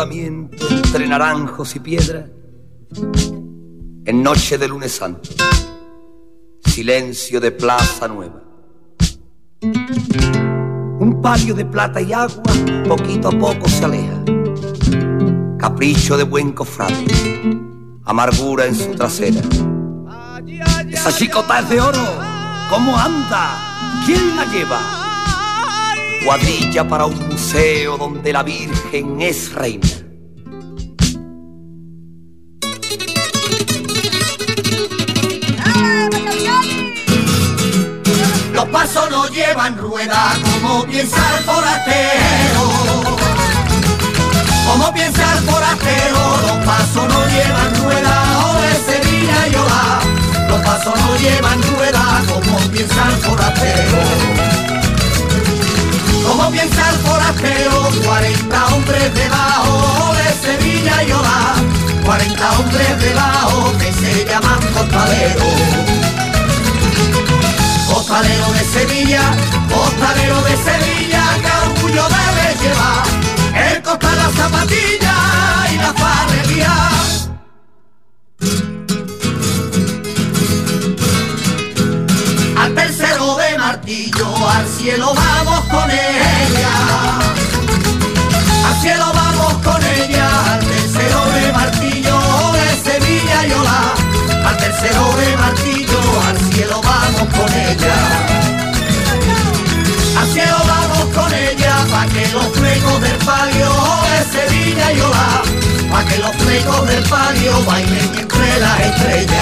Entre 0.00 1.08
naranjos 1.08 1.74
y 1.74 1.80
piedra, 1.80 2.24
en 4.04 4.22
noche 4.22 4.56
de 4.56 4.68
lunes 4.68 4.92
santo, 4.92 5.28
silencio 6.64 7.40
de 7.40 7.50
plaza 7.50 8.06
nueva. 8.06 8.40
Un 9.60 11.20
palio 11.20 11.52
de 11.52 11.64
plata 11.64 12.00
y 12.00 12.12
agua 12.12 12.44
poquito 12.86 13.26
a 13.26 13.32
poco 13.32 13.68
se 13.68 13.84
aleja. 13.86 14.22
Capricho 15.58 16.16
de 16.16 16.22
buen 16.22 16.52
cofrade, 16.52 17.04
amargura 18.04 18.66
en 18.66 18.76
su 18.76 18.94
trasera. 18.94 19.40
Esa 20.88 21.12
chicota 21.12 21.58
es 21.58 21.70
de 21.70 21.80
oro, 21.80 22.06
¿cómo 22.70 22.96
anda? 22.96 24.04
¿Quién 24.06 24.36
la 24.36 24.44
lleva? 24.44 24.97
Cuadrilla 26.24 26.86
para 26.86 27.06
un 27.06 27.28
museo 27.28 27.96
donde 27.96 28.32
la 28.32 28.42
Virgen 28.42 29.20
es 29.20 29.52
reina. 29.52 29.88
Los 38.52 38.66
pasos 38.70 39.10
no 39.10 39.28
llevan 39.28 39.78
rueda 39.78 40.36
como 40.42 40.84
piensa 40.84 41.16
el 41.38 41.44
forastero. 41.44 42.88
Como 44.70 44.92
piensa 44.92 45.38
el 45.38 45.44
forastero, 45.44 46.18
los 46.42 46.66
pasos 46.66 47.08
no 47.08 47.26
llevan 47.28 47.82
rueda, 47.82 48.46
o 48.46 48.60
de 48.60 48.74
Sevilla 48.92 49.48
y 49.48 49.54
Ola. 49.54 50.00
Los 50.48 50.60
pasos 50.60 50.94
no 51.00 51.16
llevan 51.16 51.62
rueda 51.74 52.22
como 52.26 52.58
piensa 52.70 53.08
el 53.08 53.16
forastero. 53.16 54.57
Como 56.28 56.50
piensa 56.50 56.90
el 56.90 56.96
forastero, 56.98 57.88
40 58.04 58.66
hombres 58.66 59.14
debajo 59.14 60.14
de 60.14 60.46
Sevilla 60.46 61.02
y 61.02 61.12
Ola, 61.12 61.54
40 62.04 62.52
hombres 62.58 63.00
debajo 63.00 63.72
que 63.78 63.90
se 63.90 64.26
llaman 64.26 64.60
costaleros. 64.74 65.44
Costalero 67.90 68.52
de 68.52 68.60
Sevilla, 68.60 69.22
costalero 69.74 70.42
de 70.42 70.56
Sevilla, 70.68 71.24
que 71.40 71.50
orgullo 71.66 72.04
debe 72.08 72.46
llevar, 72.62 73.72
el 73.72 73.82
costal, 73.82 74.16
la 74.18 74.28
zapatilla 74.30 75.16
y 75.72 75.76
la 75.76 75.94
farrería. 75.94 76.74
Al 84.46 84.68
cielo 84.68 85.12
vamos 85.14 85.60
con 85.64 85.90
ella. 85.90 86.74
Al 88.66 88.80
cielo 88.80 89.06
vamos 89.12 89.54
con 89.64 89.82
ella, 89.82 90.28
al 90.52 90.60
tercero 90.60 91.24
de 91.32 91.52
martillo 91.52 92.18
de 92.52 92.90
Sevilla 92.90 93.46
y 93.46 93.52
Ola. 93.52 93.94
Al 94.46 94.56
tercero 94.56 95.12
de 95.16 95.36
martillo, 95.36 96.00
al 96.28 96.38
cielo 96.52 96.80
vamos 96.82 97.28
con 97.36 97.52
ella. 97.52 97.96
Al 100.20 100.28
cielo 100.32 100.56
vamos 100.66 101.04
con 101.14 101.32
ella, 101.34 101.74
pa' 101.90 102.06
que 102.06 102.28
los 102.28 102.46
flecos 102.56 103.00
del 103.00 103.18
palio 103.24 103.70
de 104.08 104.38
Sevilla 104.38 104.92
y 104.92 105.00
Ola. 105.00 105.42
Pa' 105.90 106.04
que 106.04 106.18
los 106.18 106.36
flecos 106.36 106.86
del 106.86 107.02
palio 107.04 107.64
bailen 107.64 108.14
entre 108.14 108.60
las 108.60 108.80
estrellas. 108.80 109.37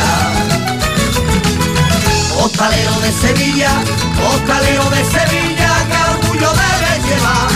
Costalero 2.56 3.00
de 3.00 3.12
Sevilla, 3.12 3.70
costalero 4.16 4.88
de 4.88 5.04
Sevilla, 5.04 5.70
que 5.90 5.98
orgullo 6.10 6.50
debe 6.54 6.90
llevar, 7.06 7.50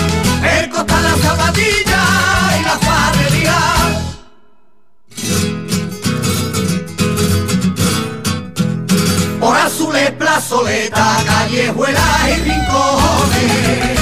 el 0.58 0.68
costal, 0.68 1.02
la 1.02 1.16
zapatilla 1.16 2.02
y 2.58 2.62
la 2.64 2.78
farrería. 2.86 3.60
Por 9.40 9.56
azules, 9.56 10.10
plazoleta, 10.10 11.16
callejuelas 11.24 12.28
y 12.28 12.34
rincones. 12.42 14.00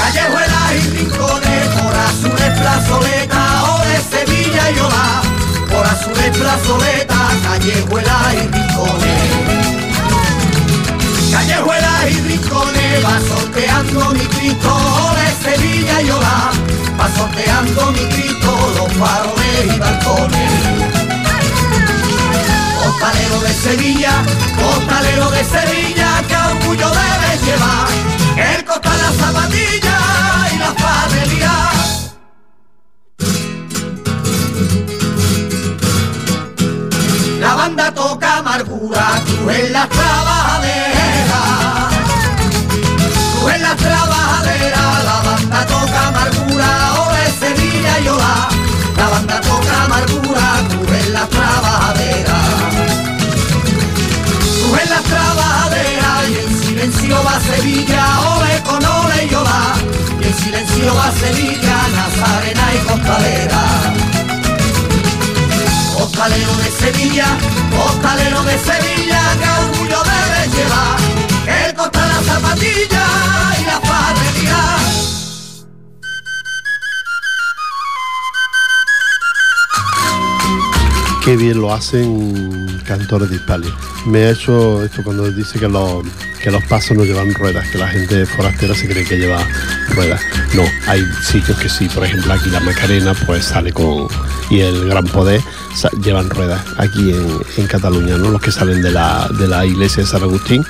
Callejuelas 0.00 0.72
y 0.74 0.90
rincones, 0.90 1.68
por 1.68 1.94
azules, 1.94 2.58
plazoleta, 2.58 3.42
o 3.62 3.78
de 3.86 3.96
Sevilla 4.10 4.70
y 4.72 4.78
Ola. 4.80 5.41
Azules, 5.92 6.38
plazoleta, 6.38 7.28
callejuelas 7.42 8.34
y 8.34 8.46
rincones. 8.48 9.30
Callejuelas 11.30 12.10
y 12.10 12.20
rincones, 12.22 13.04
va 13.04 13.20
sorteando 13.28 14.10
mi 14.12 14.20
Cristo 14.20 14.74
de 15.16 15.50
Sevilla 15.50 16.00
y 16.00 16.10
Ola. 16.10 16.50
Va 16.98 17.14
sorteando 17.14 17.92
mi 17.92 18.06
Cristo 18.06 18.72
los 18.76 18.92
faroles 18.94 19.66
y 19.66 19.78
balcones. 19.78 20.52
Costalero 22.82 23.40
de 23.40 23.52
Sevilla, 23.52 24.24
costalero 24.56 25.30
de 25.30 25.44
Sevilla, 25.44 26.22
que 26.26 26.36
orgullo 26.36 26.88
debes 26.88 27.42
llevar. 27.44 27.88
El 28.56 28.64
costal, 28.64 28.98
la 28.98 29.12
zapatilla 29.12 29.98
y 30.54 30.58
la 30.58 30.72
farrería. 30.72 31.81
La 37.42 37.56
banda 37.56 37.92
toca 37.92 38.36
amargura, 38.36 39.20
tú 39.26 39.50
en 39.50 39.72
las 39.72 39.88
trabajaderas. 39.88 41.02
Tú 43.34 43.48
en 43.48 43.62
las 43.62 43.76
trabajaderas, 43.76 45.04
la 45.04 45.22
banda 45.26 45.66
toca 45.66 46.06
amargura, 46.06 46.68
o 47.00 47.12
de 47.12 47.32
Sevilla 47.40 47.98
y 47.98 48.08
Ola. 48.08 48.48
La 48.96 49.08
banda 49.08 49.40
toca 49.40 49.84
amargura, 49.86 50.44
tú 50.70 50.94
en 50.94 51.12
las. 51.12 51.28
Tú 54.60 54.76
en 54.80 54.90
las 54.90 55.02
trabajaderas 55.02 56.28
y 56.30 56.38
en 56.38 56.62
silencio 56.62 57.24
va 57.24 57.40
Sevilla, 57.40 58.20
ole 58.36 58.62
con 58.62 58.84
ole 58.84 59.26
y 59.28 59.34
Ola. 59.34 59.74
Y 60.20 60.24
en 60.28 60.34
silencio 60.34 60.94
va 60.94 61.10
Sevilla, 61.10 61.76
Nazarena 61.96 62.66
y 62.72 62.78
Costalera. 62.86 64.11
Costalero 66.02 66.56
de 66.56 66.68
Sevilla, 66.68 67.26
costalero 67.70 68.42
de 68.42 68.58
Sevilla, 68.58 69.20
que 69.38 69.48
orgullo 69.62 70.02
debe 70.02 70.48
llevar, 70.52 70.98
el 71.46 71.74
costal, 71.76 72.08
la 72.08 72.20
zapatilla 72.32 73.06
y 73.60 73.64
la 73.64 73.80
farrería. 73.80 74.62
Qué 81.24 81.36
bien 81.36 81.60
lo 81.60 81.72
hacen 81.72 82.61
cantores 82.78 83.30
de 83.30 83.36
Hispali. 83.36 83.72
Me 84.06 84.24
ha 84.24 84.30
hecho 84.30 84.82
esto 84.84 85.02
cuando 85.02 85.30
dice 85.30 85.58
que 85.58 85.68
los, 85.68 86.04
que 86.42 86.50
los 86.50 86.62
pasos 86.64 86.96
no 86.96 87.04
llevan 87.04 87.32
ruedas, 87.34 87.68
que 87.70 87.78
la 87.78 87.88
gente 87.88 88.26
forastera 88.26 88.74
se 88.74 88.88
cree 88.88 89.04
que 89.04 89.18
lleva 89.18 89.46
ruedas. 89.94 90.20
No, 90.54 90.62
hay 90.86 91.04
sitios 91.22 91.58
que 91.58 91.68
sí, 91.68 91.88
por 91.88 92.04
ejemplo 92.04 92.32
aquí 92.32 92.50
la 92.50 92.60
Macarena 92.60 93.14
pues 93.26 93.46
sale 93.46 93.72
con... 93.72 94.08
y 94.50 94.60
el 94.60 94.88
Gran 94.88 95.06
Poder 95.06 95.40
llevan 96.02 96.28
ruedas 96.30 96.62
aquí 96.78 97.12
en, 97.12 97.66
Cataluña, 97.66 98.18
¿no? 98.18 98.30
Los 98.30 98.42
que 98.42 98.52
salen 98.52 98.82
de 98.82 98.90
la, 98.90 99.28
de 99.38 99.48
la 99.48 99.64
iglesia 99.64 100.02
de 100.02 100.08
San 100.08 100.22
Agustín, 100.22 100.64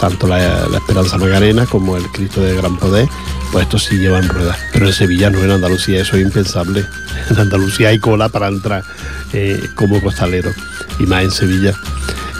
tanto 0.00 0.28
la, 0.28 0.66
Esperanza 0.76 1.18
Macarena 1.18 1.66
como 1.66 1.96
el 1.96 2.06
Cristo 2.08 2.40
de 2.40 2.54
Gran 2.54 2.76
Poder, 2.76 3.08
pues 3.52 3.64
estos 3.64 3.84
sí 3.84 3.96
llevan 3.96 4.28
ruedas. 4.28 4.58
Pero 4.72 4.86
en 4.86 4.92
Sevilla 4.92 5.30
no, 5.30 5.42
en 5.42 5.50
Andalucía 5.50 6.00
eso 6.00 6.16
es 6.16 6.22
impensable. 6.22 6.84
En 7.30 7.38
Andalucía 7.38 7.88
hay 7.88 7.98
cola 7.98 8.30
para 8.30 8.48
entrar 8.48 8.82
eh, 9.34 9.60
como 9.74 10.00
costalero 10.00 10.50
y 10.98 11.04
más 11.04 11.24
en 11.24 11.30
Sevilla. 11.30 11.74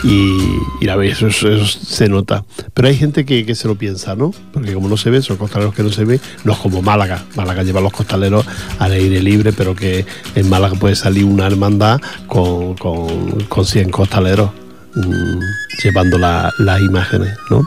Y, 0.05 0.87
la 0.87 1.05
eso, 1.05 1.31
se 1.31 2.09
nota. 2.09 2.45
Pero 2.73 2.89
hay 2.89 2.97
gente 2.97 3.27
que, 3.27 3.55
se 3.55 3.69
lo 3.69 3.75
piensa, 3.75 4.15
¿no? 4.15 4.33
Porque 4.53 4.73
como 4.73 4.89
no 4.89 4.97
se 4.97 5.11
ve, 5.11 5.21
son 5.21 5.37
costaleros 5.37 5.75
que 5.75 5.83
no 5.83 5.91
se 5.91 6.05
ve, 6.05 6.21
no 6.45 6.53
es 6.53 6.59
como 6.59 6.83
Málaga. 6.83 7.25
Málaga 7.35 7.65
lleva 7.65 7.81
a 7.81 7.83
los 7.83 7.93
costaleros 7.93 8.47
al 8.79 8.93
aire 8.93 9.21
libre, 9.21 9.53
pero 9.53 9.75
que 9.75 10.07
en 10.35 10.49
Málaga 10.49 10.77
puede 10.77 10.95
salir 10.95 11.25
una 11.25 11.47
hermandad 11.47 12.01
con, 12.27 12.77
con, 12.77 13.65
100 13.65 13.91
costaleros 13.91 14.51
mm, 14.95 15.41
llevando 15.83 16.17
las 16.17 16.81
imágenes, 16.81 17.37
¿no? 17.51 17.67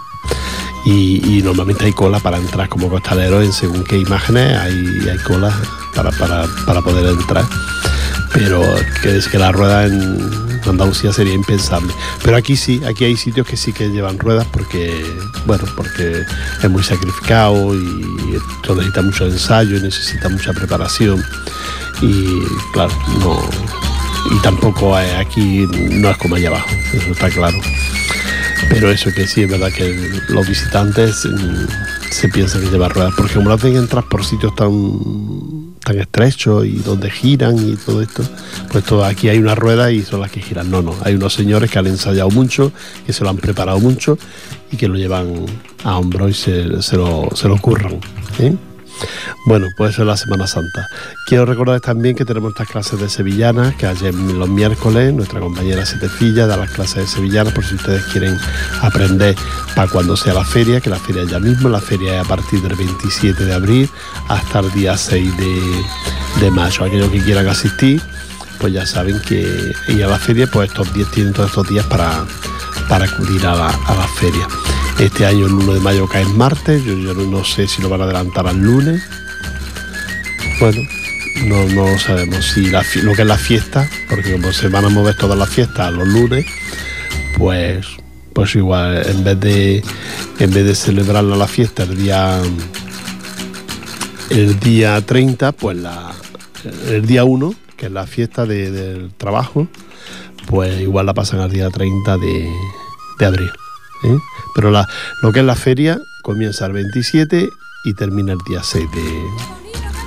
Y, 0.85 1.41
normalmente 1.43 1.85
hay 1.85 1.93
cola 1.93 2.19
para 2.19 2.37
entrar 2.37 2.69
como 2.69 2.89
costalero 2.89 3.41
en 3.41 3.51
según 3.51 3.83
qué 3.83 3.97
imágenes 3.97 4.57
hay, 4.57 5.09
hay 5.09 5.17
cola 5.19 5.53
para, 5.95 6.11
para, 6.11 6.45
para 6.65 6.81
poder 6.81 7.05
entrar 7.05 7.45
pero 8.33 8.61
que 9.01 9.19
que 9.29 9.37
la 9.37 9.51
rueda 9.51 9.85
en 9.85 10.17
Andalucía 10.67 11.11
sería 11.11 11.33
impensable. 11.33 11.93
Pero 12.23 12.37
aquí 12.37 12.55
sí, 12.55 12.81
aquí 12.85 13.05
hay 13.05 13.17
sitios 13.17 13.47
que 13.47 13.57
sí 13.57 13.73
que 13.73 13.89
llevan 13.89 14.17
ruedas 14.19 14.47
porque, 14.51 15.03
bueno, 15.45 15.63
porque 15.75 16.23
es 16.61 16.69
muy 16.69 16.83
sacrificado 16.83 17.75
y 17.75 18.35
esto 18.35 18.75
necesita 18.75 19.01
mucho 19.01 19.25
ensayo 19.25 19.77
y 19.77 19.81
necesita 19.81 20.29
mucha 20.29 20.53
preparación. 20.53 21.23
Y 22.01 22.41
claro, 22.73 22.93
no. 23.19 23.39
Y 24.31 24.39
tampoco 24.41 24.95
aquí 24.95 25.67
no 25.67 26.09
es 26.09 26.17
como 26.17 26.35
allá 26.35 26.49
abajo, 26.49 26.69
eso 26.93 27.11
está 27.11 27.29
claro. 27.29 27.57
Pero 28.69 28.89
eso 28.89 29.11
que 29.13 29.27
sí 29.27 29.43
es 29.43 29.49
verdad 29.49 29.71
que 29.71 29.95
los 30.29 30.47
visitantes 30.47 31.25
mm, 31.25 32.11
se 32.11 32.29
piensan 32.29 32.61
que 32.61 32.69
llevan 32.69 32.91
ruedas, 32.91 33.13
porque 33.15 33.33
como 33.33 33.49
lo 33.49 33.55
hacen 33.55 33.75
entrar 33.75 34.03
por 34.09 34.23
sitios 34.23 34.55
tan 34.55 35.71
tan 35.83 35.99
estrechos 35.99 36.65
y 36.65 36.73
donde 36.73 37.09
giran 37.09 37.57
y 37.57 37.75
todo 37.75 38.01
esto, 38.01 38.23
pues 38.71 38.83
todo, 38.83 39.03
aquí 39.03 39.29
hay 39.29 39.39
una 39.39 39.55
rueda 39.55 39.91
y 39.91 40.03
son 40.03 40.21
las 40.21 40.31
que 40.31 40.41
giran. 40.41 40.69
No, 40.69 40.81
no, 40.81 40.95
hay 41.03 41.15
unos 41.15 41.33
señores 41.33 41.71
que 41.71 41.79
han 41.79 41.87
ensayado 41.87 42.29
mucho, 42.29 42.71
que 43.05 43.13
se 43.13 43.23
lo 43.23 43.29
han 43.31 43.37
preparado 43.37 43.79
mucho 43.79 44.17
y 44.71 44.77
que 44.77 44.87
lo 44.87 44.95
llevan 44.95 45.45
a 45.83 45.97
hombro 45.97 46.29
y 46.29 46.33
se, 46.33 46.81
se, 46.81 46.97
lo, 46.97 47.29
se 47.33 47.47
lo 47.47 47.57
curran. 47.57 47.99
¿eh? 48.39 48.55
Bueno, 49.45 49.67
pues 49.75 49.93
eso 49.93 50.03
es 50.03 50.07
la 50.07 50.17
Semana 50.17 50.47
Santa. 50.47 50.87
Quiero 51.25 51.45
recordar 51.45 51.79
también 51.81 52.15
que 52.15 52.25
tenemos 52.25 52.51
estas 52.51 52.67
clases 52.67 52.99
de 52.99 53.09
sevillanas, 53.09 53.75
que 53.75 53.87
ayer 53.87 54.13
los 54.13 54.49
miércoles 54.49 55.13
nuestra 55.13 55.39
compañera 55.39 55.85
Setefilla 55.85 56.47
da 56.47 56.57
las 56.57 56.71
clases 56.71 56.97
de 56.97 57.07
sevillanas 57.07 57.53
por 57.53 57.65
si 57.65 57.75
ustedes 57.75 58.03
quieren 58.05 58.37
aprender 58.81 59.35
para 59.75 59.89
cuando 59.89 60.15
sea 60.15 60.33
la 60.33 60.45
feria, 60.45 60.81
que 60.81 60.89
la 60.89 60.99
feria 60.99 61.23
ya 61.23 61.39
mismo, 61.39 61.69
la 61.69 61.81
feria 61.81 62.19
es 62.19 62.25
a 62.25 62.27
partir 62.27 62.61
del 62.61 62.75
27 62.75 63.45
de 63.45 63.53
abril 63.53 63.89
hasta 64.27 64.59
el 64.59 64.71
día 64.73 64.97
6 64.97 65.31
de, 66.39 66.51
mayo. 66.51 66.85
Aquellos 66.85 67.09
que 67.09 67.21
quieran 67.21 67.47
asistir, 67.47 68.01
pues 68.59 68.73
ya 68.73 68.85
saben 68.85 69.19
que 69.21 69.73
ir 69.87 70.03
a 70.03 70.07
la 70.07 70.17
feria, 70.17 70.47
pues 70.47 70.69
estos 70.69 70.93
días 70.93 71.09
tienen 71.11 71.33
todos 71.33 71.49
estos 71.49 71.67
días 71.67 71.85
para, 71.85 72.25
para 72.89 73.05
acudir 73.05 73.45
a 73.45 73.55
la, 73.55 73.67
a 73.67 73.95
la 73.95 74.07
feria. 74.19 74.47
Este 75.01 75.25
año 75.25 75.47
el 75.47 75.53
1 75.53 75.73
de 75.73 75.79
mayo 75.79 76.07
cae 76.07 76.21
en 76.21 76.37
martes, 76.37 76.85
yo, 76.85 76.93
no 76.93 77.43
sé 77.43 77.67
si 77.67 77.81
lo 77.81 77.89
van 77.89 78.01
a 78.01 78.03
adelantar 78.03 78.45
al 78.45 78.59
lunes. 78.59 79.01
Bueno, 80.59 80.79
no, 81.47 81.65
no 81.69 81.97
sabemos 81.97 82.45
si 82.45 82.69
lo 82.69 83.13
que 83.13 83.23
es 83.23 83.27
la 83.27 83.39
fiesta, 83.39 83.89
porque 84.07 84.33
como 84.33 84.53
se 84.53 84.67
van 84.67 84.85
a 84.85 84.89
mover 84.89 85.17
todas 85.17 85.39
las 85.39 85.49
fiestas 85.49 85.87
a 85.87 85.89
los 85.89 86.07
lunes, 86.07 86.45
pues, 87.35 87.87
pues 88.31 88.53
igual 88.53 89.03
en 89.07 89.23
vez 89.23 89.39
de 89.39 89.83
en 90.37 90.53
vez 90.53 90.65
de 90.65 90.75
celebrarla 90.75 91.35
la 91.35 91.47
fiesta 91.47 91.81
el 91.81 91.97
día 91.97 92.39
el 94.29 94.59
día 94.59 95.03
30, 95.03 95.51
pues 95.53 95.77
la, 95.77 96.11
el 96.89 97.07
día 97.07 97.23
1, 97.23 97.55
que 97.75 97.87
es 97.87 97.91
la 97.91 98.05
fiesta 98.05 98.45
del 98.45 99.11
trabajo, 99.17 99.67
pues 100.45 100.79
igual 100.79 101.07
la 101.07 101.15
pasan 101.15 101.39
al 101.39 101.51
día 101.51 101.71
30 101.71 102.17
de, 102.17 102.47
de 103.17 103.25
abril. 103.25 103.51
¿eh? 104.03 104.17
Pero 104.53 104.71
la, 104.71 104.87
lo 105.21 105.31
que 105.31 105.39
es 105.39 105.45
la 105.45 105.55
feria 105.55 105.99
comienza 106.21 106.65
el 106.65 106.73
27 106.73 107.49
y 107.83 107.93
termina 107.93 108.33
el 108.33 108.39
día 108.39 108.61
6 108.63 108.85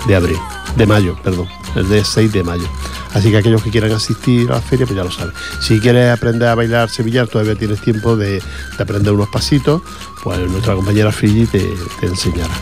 de, 0.07 0.15
abril, 0.15 0.39
de 0.77 0.87
mayo, 0.87 1.17
perdón, 1.23 1.49
el 1.75 1.89
día 1.89 2.05
6 2.05 2.33
de 2.33 2.45
mayo. 2.45 2.69
Así 3.13 3.31
que 3.31 3.37
aquellos 3.37 3.63
que 3.63 3.71
quieran 3.71 3.93
asistir 3.93 4.51
a 4.51 4.57
la 4.57 4.61
feria, 4.61 4.87
pues 4.87 4.97
ya 4.97 5.05
lo 5.05 5.11
saben. 5.11 5.33
Si 5.61 5.79
quieres 5.81 6.11
aprender 6.11 6.49
a 6.49 6.55
bailar 6.55 6.91
sevillar, 6.91 7.29
todavía 7.29 7.55
tienes 7.55 7.81
tiempo 7.81 8.17
de, 8.17 8.43
aprender 8.79 9.13
unos 9.13 9.29
pasitos, 9.29 9.83
pues 10.23 10.39
nuestra 10.51 10.75
compañera 10.75 11.13
Frigi 11.13 11.47
te, 11.47 11.75
enseñará. 12.03 12.55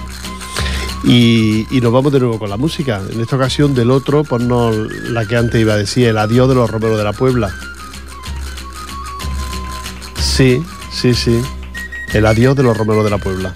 Y, 1.05 1.67
y, 1.77 1.81
nos 1.81 1.93
vamos 1.93 2.13
de 2.13 2.21
nuevo 2.21 2.39
con 2.39 2.49
la 2.49 2.57
música. 2.57 3.03
En 3.11 3.21
esta 3.21 3.37
ocasión 3.37 3.75
del 3.75 3.91
otro, 3.91 4.23
ponnos 4.25 4.77
la 5.11 5.27
que 5.27 5.37
antes 5.37 5.61
iba 5.61 5.73
a 5.73 5.77
decir, 5.77 6.07
el 6.07 6.19
adiós 6.19 6.49
de 6.49 6.55
los 6.55 6.71
romeros 6.71 6.97
de 6.97 7.05
la 7.05 7.13
Puebla. 7.13 7.53
Sí, 10.21 10.63
sí, 10.93 11.13
sí. 11.15 11.43
El 12.13 12.27
adiós 12.27 12.55
de 12.55 12.63
los 12.63 12.77
romeros 12.77 13.05
de 13.05 13.11
la 13.11 13.17
Puebla. 13.17 13.55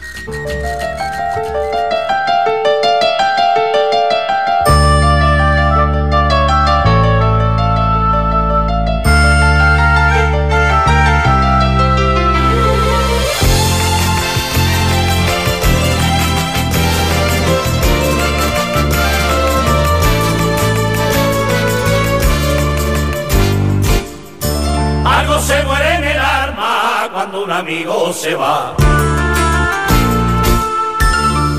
Amigo 27.59 28.12
se 28.12 28.35
va. 28.35 28.75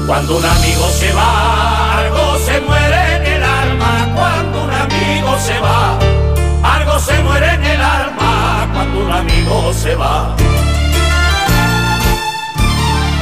Cuando 0.05 0.37
un 0.37 0.45
amigo 0.45 0.85
se 0.99 1.11
va, 1.11 1.97
algo 1.97 2.37
se 2.45 2.61
muere 2.61 3.15
en 3.15 3.25
el 3.25 3.43
alma. 3.43 3.91
Cuando 4.15 4.63
un 4.63 4.73
amigo 4.85 5.31
se 5.39 5.59
va, 5.59 5.97
algo 6.75 6.99
se 6.99 7.15
muere 7.23 7.49
en 7.53 7.63
el 7.65 7.81
alma. 7.81 8.69
Cuando 8.73 9.05
un 9.05 9.11
amigo 9.11 9.73
se 9.73 9.95
va. 9.95 10.35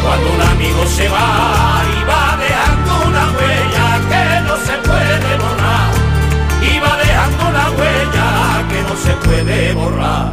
Cuando 0.04 0.28
un 0.36 0.42
amigo 0.54 0.86
se 0.98 1.08
va 1.08 1.82
y 1.96 2.04
va 2.12 2.26
dejando 2.46 2.92
una 3.10 3.24
huella 3.36 3.88
que 4.12 4.26
no 4.48 4.56
se 4.68 4.76
puede 4.88 5.32
borrar. 5.44 5.92
Y 6.70 6.80
va 6.80 6.98
dejando 6.98 7.42
una 7.54 7.66
huella 7.78 8.28
que 8.70 8.80
no 8.88 8.96
se 9.06 9.14
puede 9.26 9.74
borrar. 9.74 10.32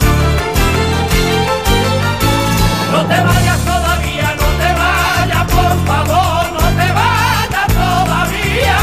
No 2.92 3.02
te 3.07 3.20
vayas 3.22 3.59
todavía, 3.64 4.35
no 4.37 4.48
te 4.61 4.70
vayas, 4.74 5.44
por 5.50 5.74
favor, 5.87 6.52
no 6.52 6.68
te 6.78 6.92
vayas 6.92 7.68
todavía. 7.68 8.78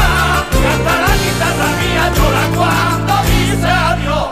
Canta 0.64 0.94
la 1.04 1.12
guitarra 1.22 1.68
mía, 1.80 2.04
llora 2.16 2.44
cuando 2.56 3.14
dice 3.30 3.70
adiós. 3.70 4.28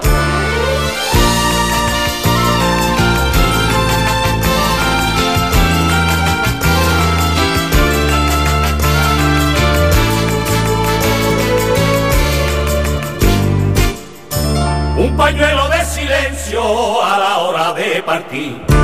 Un 14.97 15.17
pañuelo 15.17 15.69
de 15.69 15.85
silencio 15.85 17.05
a 17.05 17.19
la 17.19 17.39
hora 17.39 17.73
de 17.75 18.03
partir 18.03 18.78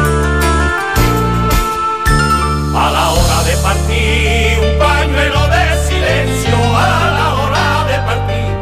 a 2.75 2.91
la 2.91 3.11
hora 3.11 3.43
de 3.45 3.57
partir, 3.59 4.59
un 4.59 4.79
pañuelo 4.79 5.47
de 5.49 5.65
silencio 5.89 6.57
a 6.77 7.11
la 7.19 7.35
hora 7.35 7.85
de 7.91 7.99
partir, 8.09 8.53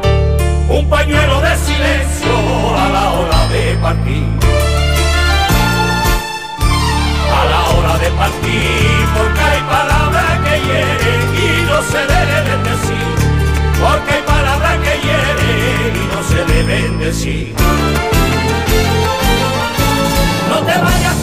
un 0.69 0.89
pañuelo 0.89 1.41
de 1.41 1.57
silencio 1.57 2.33
a 2.77 2.89
la 2.91 3.11
hora 3.13 3.49
de 3.49 3.77
partir. 3.77 4.27
A 7.41 7.45
la 7.53 7.61
hora 7.71 7.99
de 7.99 8.11
partir, 8.11 9.09
porque 9.17 9.41
hay 9.41 9.61
palabras 9.63 10.39
que 10.45 10.55
hieren 10.67 11.23
y 11.35 11.63
no 11.71 11.83
se 11.91 12.01
deben 12.15 12.63
decir, 12.71 13.09
porque 13.81 14.13
hay 14.13 14.23
palabras 14.23 14.77
que 14.85 14.95
hieren 15.07 15.93
y 15.97 16.15
no 16.15 16.23
se 16.23 16.45
deben 16.53 16.99
decir. 16.99 17.55
No 20.51 20.59
te 20.67 20.79
vayas 20.79 21.22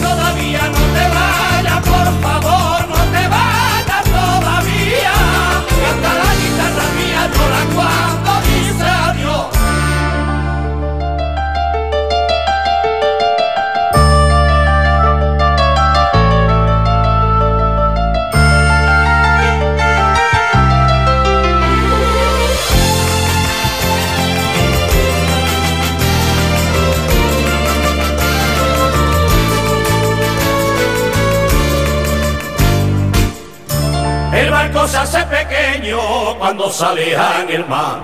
cuando 36.38 36.70
sale 36.70 37.12
en 37.12 37.50
el 37.50 37.66
mar. 37.66 38.02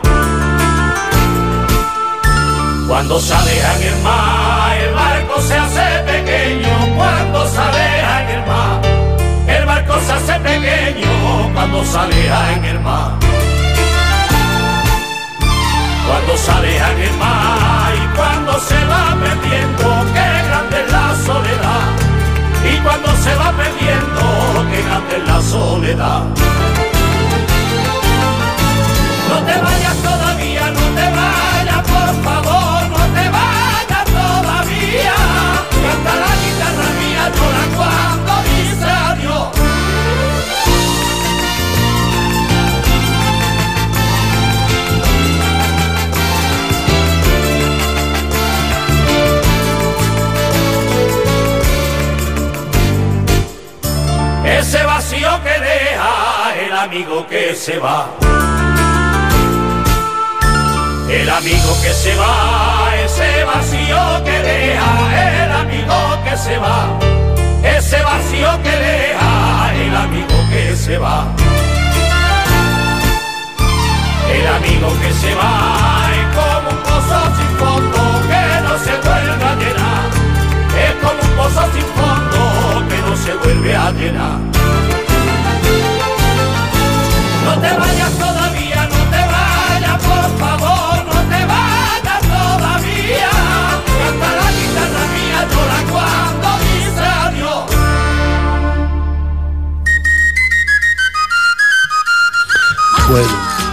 Cuando 2.88 3.20
sale 3.20 3.52
en 3.52 3.82
el 3.82 4.02
mar, 4.02 4.76
el 4.78 4.94
barco 4.94 5.40
se 5.42 5.54
hace 5.54 6.02
pequeño 6.06 6.96
cuando 6.96 7.46
sale 7.48 7.86
en 8.16 8.28
el 8.30 8.46
mar. 8.46 8.80
El 9.46 9.66
barco 9.66 9.94
se 10.06 10.12
hace 10.12 10.40
pequeño 10.40 11.50
cuando 11.52 11.84
sale 11.84 12.26
en 12.26 12.64
el 12.64 12.80
mar. 12.80 13.12
Cuando 16.08 16.36
sale 16.38 16.76
en 16.76 17.00
el 17.00 17.12
mar 17.18 17.92
y 17.94 18.16
cuando 18.16 18.58
se 18.60 18.84
va 18.86 19.16
perdiendo, 19.20 19.86
qué 20.14 20.28
grande 20.48 20.82
es 20.82 20.92
la 20.92 21.14
soledad. 21.26 21.86
Y 22.72 22.78
cuando 22.78 23.08
se 23.16 23.34
va 23.34 23.52
perdiendo, 23.52 24.66
qué 24.70 24.82
grande 24.82 25.16
es 25.16 25.26
la 25.26 25.42
soledad. 25.42 26.75
Te 29.46 29.56
vayas 29.60 29.96
todavía, 30.02 30.70
no 30.70 30.84
te 30.98 31.06
vayas, 31.18 31.82
por 31.92 32.10
favor, 32.24 32.80
no 32.90 33.02
te 33.16 33.28
vayas 33.28 34.04
todavía. 34.04 35.14
Canta 35.84 36.12
la 36.24 36.32
guitarra 36.42 36.88
mía, 37.00 37.24
llora 37.36 37.64
cuando 37.76 38.32
dice 38.50 38.90
adiós. 38.90 39.48
Ese 54.44 54.82
vacío 54.84 55.28
que 55.44 55.60
deja 55.60 56.54
el 56.64 56.72
amigo 56.72 57.26
que 57.28 57.54
se 57.54 57.78
va. 57.78 58.08
El 61.16 61.30
amigo 61.30 61.70
que 61.82 61.92
se 61.92 62.14
va, 62.16 62.94
ese 63.04 63.44
vacío 63.44 64.24
que 64.24 64.38
deja, 64.50 65.44
el 65.44 65.52
amigo 65.52 65.96
que 66.24 66.36
se 66.36 66.58
va, 66.58 66.98
ese 67.64 68.02
vacío 68.02 68.62
que 68.62 68.70
deja, 68.70 69.74
el 69.74 69.96
amigo 69.96 70.36
que 70.50 70.76
se 70.76 70.98
va. 70.98 71.26
El 74.30 74.46
amigo 74.46 74.88
que 75.00 75.12
se 75.12 75.34
va 75.34 76.10
es 76.18 76.26
como 76.36 76.68
un 76.70 76.82
pozo 76.84 77.18
sin 77.36 77.50
fondo 77.60 78.00
que 78.28 78.44
no 78.66 78.74
se 78.84 78.94
vuelve 79.06 79.44
a 79.44 79.54
llenar. 79.62 80.04
Es 80.84 80.94
como 81.02 81.20
un 81.22 81.32
pozo 81.38 81.62
sin 81.72 81.86
fondo 81.98 82.40
que 82.88 82.98
no 83.08 83.16
se 83.16 83.34
vuelve 83.42 83.74
a 83.74 83.90
llenar. 83.92 84.38
No 87.46 87.52
te 87.62 87.76
vayas 87.78 88.12
todavía, 88.18 88.35
Bueno, 103.08 103.28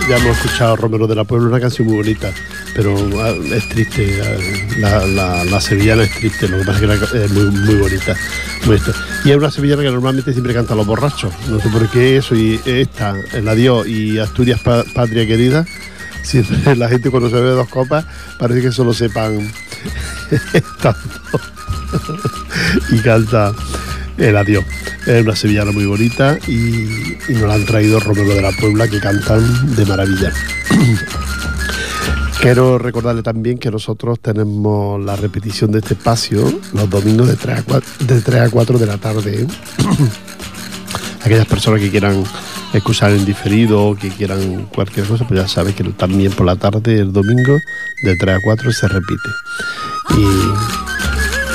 ya 0.08 0.18
hemos 0.18 0.38
escuchado 0.38 0.76
Romero 0.76 1.08
de 1.08 1.16
la 1.16 1.24
Puebla, 1.24 1.48
una 1.48 1.60
canción 1.60 1.88
muy 1.88 1.98
bonita, 1.98 2.32
pero 2.76 2.96
ah, 3.22 3.34
es 3.56 3.68
triste, 3.70 4.22
ah, 4.24 4.78
la, 4.78 5.08
la- 5.08 5.44
la 5.46 5.62
sevillana 5.62 6.04
es 6.04 6.14
triste, 6.16 6.48
lo 6.48 6.60
que 6.60 6.66
pasa 6.66 6.84
es 6.94 7.00
que 7.10 7.24
es 7.26 7.32
muy, 7.32 7.46
muy 7.46 7.76
bonita. 7.76 8.16
Y 9.26 9.32
es 9.32 9.38
una 9.38 9.50
sevillana 9.50 9.82
que 9.82 9.90
normalmente 9.92 10.32
siempre 10.34 10.54
canta 10.54 10.76
los 10.76 10.86
borrachos, 10.86 11.34
no 11.50 11.60
sé 11.60 11.70
por 11.70 11.90
qué 11.90 12.18
eso, 12.18 12.36
y 12.36 12.60
esta, 12.66 13.16
el 13.34 13.48
adiós 13.48 13.88
y 13.88 14.20
Asturias 14.20 14.60
Pa- 14.62 14.84
Patria 14.94 15.26
Querida, 15.26 15.66
siempre 16.24 16.76
la 16.76 16.88
gente 16.90 17.10
cuando 17.10 17.30
se 17.30 17.36
bebe 17.36 17.52
dos 17.52 17.70
copas 17.70 18.06
parece 18.40 18.62
que 18.62 18.72
solo 18.72 18.94
sepan 18.94 19.52
tanto 20.82 21.40
y 22.92 23.00
canta 23.00 23.52
el 24.18 24.38
adiós. 24.38 24.64
Es 25.06 25.24
una 25.24 25.36
sevillana 25.36 25.72
muy 25.72 25.86
bonita 25.86 26.38
y, 26.48 27.18
nos 27.30 27.42
la 27.44 27.56
han 27.56 27.66
traído 27.66 28.00
Romero 28.00 28.34
de 28.36 28.42
la 28.42 28.52
Puebla 28.52 28.88
que 28.88 29.00
cantan 29.00 29.76
de 29.76 29.86
maravilla. 29.86 30.32
Quiero 32.42 32.78
recordarle 32.78 33.24
también 33.24 33.58
que 33.58 33.72
nosotros 33.72 34.20
tenemos 34.20 35.04
la 35.04 35.16
repetición 35.16 35.72
de 35.72 35.80
este 35.80 35.94
espacio 35.94 36.60
los 36.74 36.90
domingos 36.90 37.30
de 37.30 37.38
3 37.38 37.60
a 37.60 37.64
4 37.64 37.90
de, 38.06 38.22
3 38.22 38.42
a 38.42 38.50
4 38.50 38.78
de 38.80 38.86
la 38.86 38.98
tarde. 38.98 39.48
Aquellas 41.24 41.46
personas 41.46 41.80
que 41.80 41.90
quieran 41.90 42.22
escuchar 42.74 43.12
en 43.12 43.24
diferido 43.24 43.96
que 43.96 44.10
quieran 44.10 44.68
cualquier 44.74 45.06
cosa, 45.06 45.26
pues 45.26 45.40
ya 45.40 45.48
sabes 45.48 45.74
que 45.76 45.84
también 45.86 46.34
por 46.34 46.46
la 46.46 46.58
tarde, 46.58 47.00
el 47.00 47.14
domingo, 47.14 47.58
de 48.04 48.16
3 48.18 48.36
a 48.36 48.40
4 48.44 48.72
se 48.74 48.88
repite. 48.90 50.83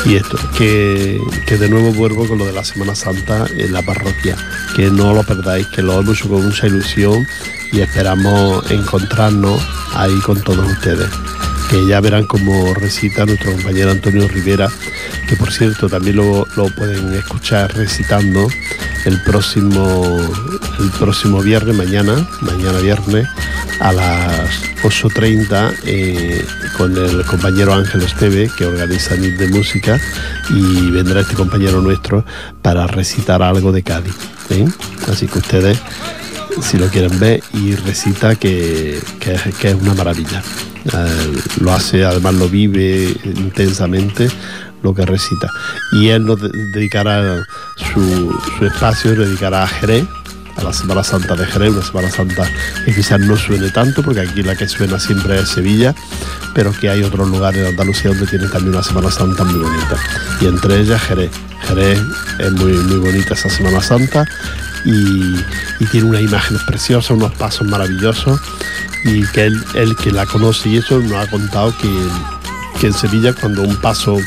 Y 0.04 0.14
esto, 0.16 0.38
que, 0.56 1.20
que 1.46 1.56
de 1.56 1.68
nuevo 1.68 1.92
vuelvo 1.92 2.26
con 2.26 2.38
lo 2.38 2.46
de 2.46 2.52
la 2.52 2.64
Semana 2.64 2.94
Santa 2.94 3.46
en 3.56 3.72
la 3.72 3.82
parroquia, 3.82 4.36
que 4.74 4.90
no 4.90 5.12
lo 5.12 5.22
perdáis, 5.22 5.66
que 5.68 5.82
lo 5.82 6.00
hemos 6.00 6.18
hecho 6.18 6.28
con 6.28 6.44
mucha 6.44 6.66
ilusión 6.66 7.26
y 7.72 7.80
esperamos 7.80 8.70
encontrarnos 8.70 9.60
ahí 9.94 10.14
con 10.20 10.40
todos 10.42 10.66
ustedes. 10.70 11.08
Que 11.70 11.86
ya 11.86 12.00
verán 12.00 12.24
cómo 12.26 12.72
recita 12.74 13.26
nuestro 13.26 13.52
compañero 13.52 13.90
Antonio 13.90 14.26
Rivera, 14.28 14.68
que 15.28 15.36
por 15.36 15.52
cierto 15.52 15.88
también 15.88 16.16
lo, 16.16 16.46
lo 16.56 16.74
pueden 16.74 17.12
escuchar 17.14 17.74
recitando 17.76 18.48
el 19.04 19.22
próximo, 19.22 20.18
el 20.80 20.90
próximo 20.98 21.42
viernes, 21.42 21.76
mañana, 21.76 22.26
mañana 22.40 22.78
viernes, 22.78 23.28
a 23.80 23.92
las 23.92 24.62
8.30 24.82 25.74
eh, 25.84 26.44
con 26.76 26.96
el 26.96 27.24
compañero 27.24 27.74
Ángel 27.74 28.02
Esteve, 28.02 28.50
que 28.56 28.64
organiza 28.66 29.16
NIT 29.16 29.36
de 29.36 29.48
Música, 29.48 30.00
y 30.50 30.90
vendrá 30.90 31.20
este 31.20 31.34
compañero 31.34 31.80
nuestro 31.80 32.24
para 32.62 32.86
recitar 32.86 33.42
algo 33.42 33.70
de 33.72 33.82
Cádiz. 33.82 34.14
¿eh? 34.50 34.66
Así 35.10 35.26
que 35.26 35.38
ustedes 35.38 35.78
si 36.62 36.76
lo 36.76 36.88
quieren 36.88 37.18
ver 37.20 37.40
y 37.54 37.74
recita 37.76 38.34
que, 38.34 39.00
que 39.20 39.34
es- 39.68 39.74
una 39.74 39.94
maravilla. 39.94 40.42
Eh, 40.92 41.32
lo 41.60 41.72
hace, 41.72 42.04
además 42.04 42.34
lo 42.34 42.48
vive 42.48 43.14
intensamente 43.24 44.28
lo 44.82 44.94
que 44.94 45.04
recita. 45.04 45.48
Y 45.92 46.08
él 46.08 46.24
nos 46.24 46.40
de- 46.40 46.50
dedicará 46.74 47.44
su, 47.92 48.36
su 48.58 48.64
espacio, 48.66 49.14
dedicará 49.14 49.64
a 49.64 49.66
Jerez, 49.68 50.04
la 50.62 50.72
Semana 50.72 51.04
Santa 51.04 51.34
de 51.34 51.46
Jerez, 51.46 51.70
una 51.70 51.82
Semana 51.82 52.10
Santa 52.10 52.50
que 52.84 52.94
quizás 52.94 53.20
no 53.20 53.36
suene 53.36 53.70
tanto, 53.70 54.02
porque 54.02 54.20
aquí 54.20 54.42
la 54.42 54.56
que 54.56 54.68
suena 54.68 54.98
siempre 54.98 55.38
es 55.40 55.48
Sevilla, 55.48 55.94
pero 56.54 56.72
que 56.72 56.88
hay 56.88 57.02
otros 57.02 57.28
lugares 57.28 57.62
de 57.62 57.68
Andalucía 57.68 58.10
donde 58.10 58.26
tienen 58.26 58.50
también 58.50 58.74
una 58.74 58.82
Semana 58.82 59.10
Santa 59.10 59.44
muy 59.44 59.60
bonita. 59.60 59.96
Y 60.40 60.46
entre 60.46 60.80
ellas 60.80 61.02
Jerez. 61.02 61.30
Jerez 61.66 62.00
es 62.38 62.52
muy, 62.52 62.72
muy 62.72 62.98
bonita 62.98 63.34
esa 63.34 63.50
Semana 63.50 63.82
Santa 63.82 64.24
y, 64.84 65.34
y 65.80 65.86
tiene 65.90 66.08
unas 66.08 66.22
imágenes 66.22 66.62
preciosas, 66.62 67.10
unos 67.10 67.32
pasos 67.32 67.66
maravillosos 67.66 68.40
y 69.04 69.26
que 69.28 69.46
él, 69.46 69.64
él 69.74 69.96
que 69.96 70.10
la 70.10 70.26
conoce 70.26 70.68
y 70.68 70.76
eso 70.78 71.00
nos 71.00 71.26
ha 71.26 71.30
contado 71.30 71.76
que, 71.78 72.08
que 72.80 72.86
en 72.88 72.92
Sevilla 72.92 73.32
cuando 73.32 73.62
un 73.62 73.76
paso 73.76 74.18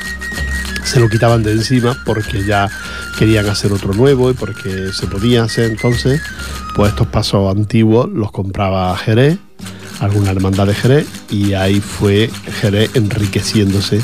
se 0.83 0.99
lo 0.99 1.09
quitaban 1.09 1.43
de 1.43 1.51
encima 1.51 1.97
porque 2.05 2.45
ya 2.45 2.69
querían 3.17 3.47
hacer 3.49 3.71
otro 3.71 3.93
nuevo 3.93 4.29
y 4.31 4.33
porque 4.33 4.91
se 4.93 5.07
podía 5.07 5.43
hacer 5.43 5.71
entonces, 5.71 6.21
pues 6.75 6.91
estos 6.91 7.07
pasos 7.07 7.55
antiguos 7.55 8.09
los 8.09 8.31
compraba 8.31 8.95
Jerez, 8.97 9.37
alguna 9.99 10.31
hermandad 10.31 10.67
de 10.67 10.73
Jerez, 10.73 11.07
y 11.29 11.53
ahí 11.53 11.79
fue 11.79 12.29
Jerez 12.61 12.91
enriqueciéndose 12.95 14.03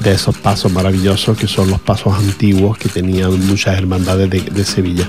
de 0.00 0.12
esos 0.12 0.36
pasos 0.36 0.72
maravillosos 0.72 1.38
que 1.38 1.46
son 1.46 1.70
los 1.70 1.80
pasos 1.80 2.14
antiguos 2.14 2.76
que 2.78 2.88
tenían 2.88 3.46
muchas 3.46 3.78
hermandades 3.78 4.30
de, 4.30 4.64
Sevilla. 4.64 5.08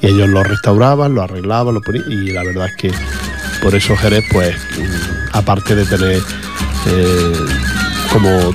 Y 0.00 0.06
ellos 0.06 0.28
lo 0.28 0.42
restauraban, 0.42 1.14
lo 1.14 1.22
arreglaban, 1.22 1.74
lo 1.74 1.80
ponían, 1.80 2.10
y 2.10 2.30
la 2.30 2.44
verdad 2.44 2.68
es 2.68 2.76
que 2.76 2.92
por 3.62 3.74
eso 3.74 3.96
Jerez, 3.96 4.24
pues, 4.30 4.54
mm, 4.54 5.36
aparte 5.36 5.74
de 5.74 5.84
tener 5.84 6.22
eh, 6.86 7.32
como 8.12 8.52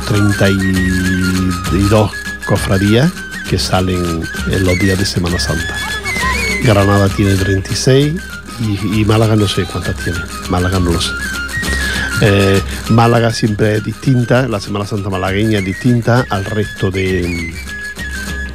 32 1.49 2.11
cofradías 2.45 3.11
que 3.49 3.57
salen 3.57 4.23
en 4.51 4.65
los 4.65 4.77
días 4.79 4.97
de 4.99 5.05
Semana 5.05 5.39
Santa. 5.39 5.75
Granada 6.63 7.09
tiene 7.09 7.35
36 7.35 8.13
y, 8.59 9.01
y 9.01 9.05
Málaga 9.05 9.35
no 9.35 9.47
sé 9.47 9.63
cuántas 9.63 9.95
tiene. 9.97 10.19
Málaga 10.49 10.79
no 10.79 10.91
lo 10.91 11.01
sé. 11.01 11.11
Eh, 12.21 12.61
Málaga 12.89 13.31
siempre 13.31 13.77
es 13.77 13.83
distinta, 13.83 14.47
la 14.47 14.59
Semana 14.59 14.85
Santa 14.85 15.09
malagueña 15.09 15.59
es 15.59 15.65
distinta 15.65 16.25
al 16.29 16.43
resto 16.43 16.91
de 16.91 17.53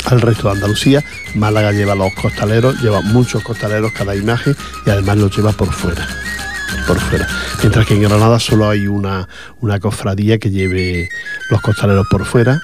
al 0.05 0.21
resto 0.21 0.49
de 0.49 0.55
Andalucía. 0.55 1.03
Málaga 1.35 1.73
lleva 1.73 1.95
los 1.95 2.13
costaleros, 2.15 2.81
lleva 2.83 3.01
muchos 3.01 3.43
costaleros 3.43 3.93
cada 3.93 4.15
imagen 4.15 4.55
y 4.87 4.91
además 4.91 5.17
los 5.17 5.35
lleva 5.35 5.53
por 5.53 5.73
fuera. 5.73 6.07
Por 6.87 7.01
fuera. 7.01 7.27
Mientras 7.61 7.87
que 7.87 7.95
en 7.95 8.03
Granada 8.03 8.39
solo 8.39 8.69
hay 8.69 8.87
una, 8.87 9.29
una 9.61 9.81
cofradía 9.81 10.39
que 10.39 10.51
lleve 10.51 11.09
los 11.51 11.63
costaleros 11.63 12.07
por 12.11 12.27
fuera 12.27 12.61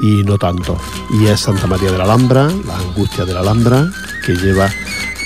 y 0.00 0.24
no 0.24 0.38
tanto. 0.38 0.76
Y 1.10 1.26
es 1.26 1.40
Santa 1.40 1.66
María 1.66 1.92
de 1.92 1.98
la 1.98 2.04
Alhambra, 2.04 2.48
la 2.66 2.78
angustia 2.78 3.24
de 3.24 3.34
la 3.34 3.40
Alhambra, 3.40 3.90
que 4.24 4.34
lleva 4.34 4.70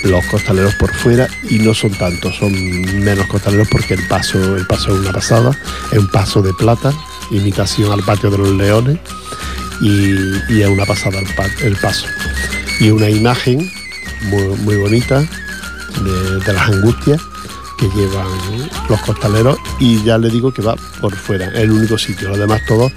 los 0.05 0.25
costaleros 0.27 0.75
por 0.75 0.93
fuera 0.95 1.29
y 1.49 1.59
no 1.59 1.73
son 1.73 1.91
tantos, 1.93 2.37
son 2.37 2.53
menos 2.53 3.27
costaleros 3.27 3.69
porque 3.71 3.95
el 3.95 4.07
paso, 4.07 4.57
el 4.57 4.67
paso 4.67 4.95
es 4.95 5.01
una 5.01 5.13
pasada, 5.13 5.59
es 5.91 5.99
un 5.99 6.09
paso 6.09 6.43
de 6.43 6.53
plata, 6.53 6.93
imitación 7.31 7.91
al 7.91 8.03
patio 8.03 8.31
de 8.31 8.39
los 8.39 8.51
leones 8.51 8.99
y, 9.81 10.61
es 10.61 10.69
una 10.69 10.85
pasada 10.85 11.19
el, 11.63 11.77
paso. 11.77 12.07
Y 12.81 12.91
una 12.91 13.09
imagen 13.09 13.71
muy, 14.23 14.77
bonita 14.77 15.21
de, 15.21 16.53
las 16.53 16.69
angustias 16.69 17.21
que 17.79 17.89
llevan 17.89 18.27
los 18.89 19.01
costaleros 19.01 19.59
y 19.81 20.03
ya 20.05 20.19
le 20.19 20.29
digo 20.29 20.53
que 20.53 20.63
va 20.63 20.77
por 21.01 21.15
fuera, 21.17 21.47
es 21.49 21.61
el 21.61 21.73
único 21.73 21.99
sitio, 21.99 22.29
los 22.29 22.39
demás 22.39 22.63
todos 22.67 22.93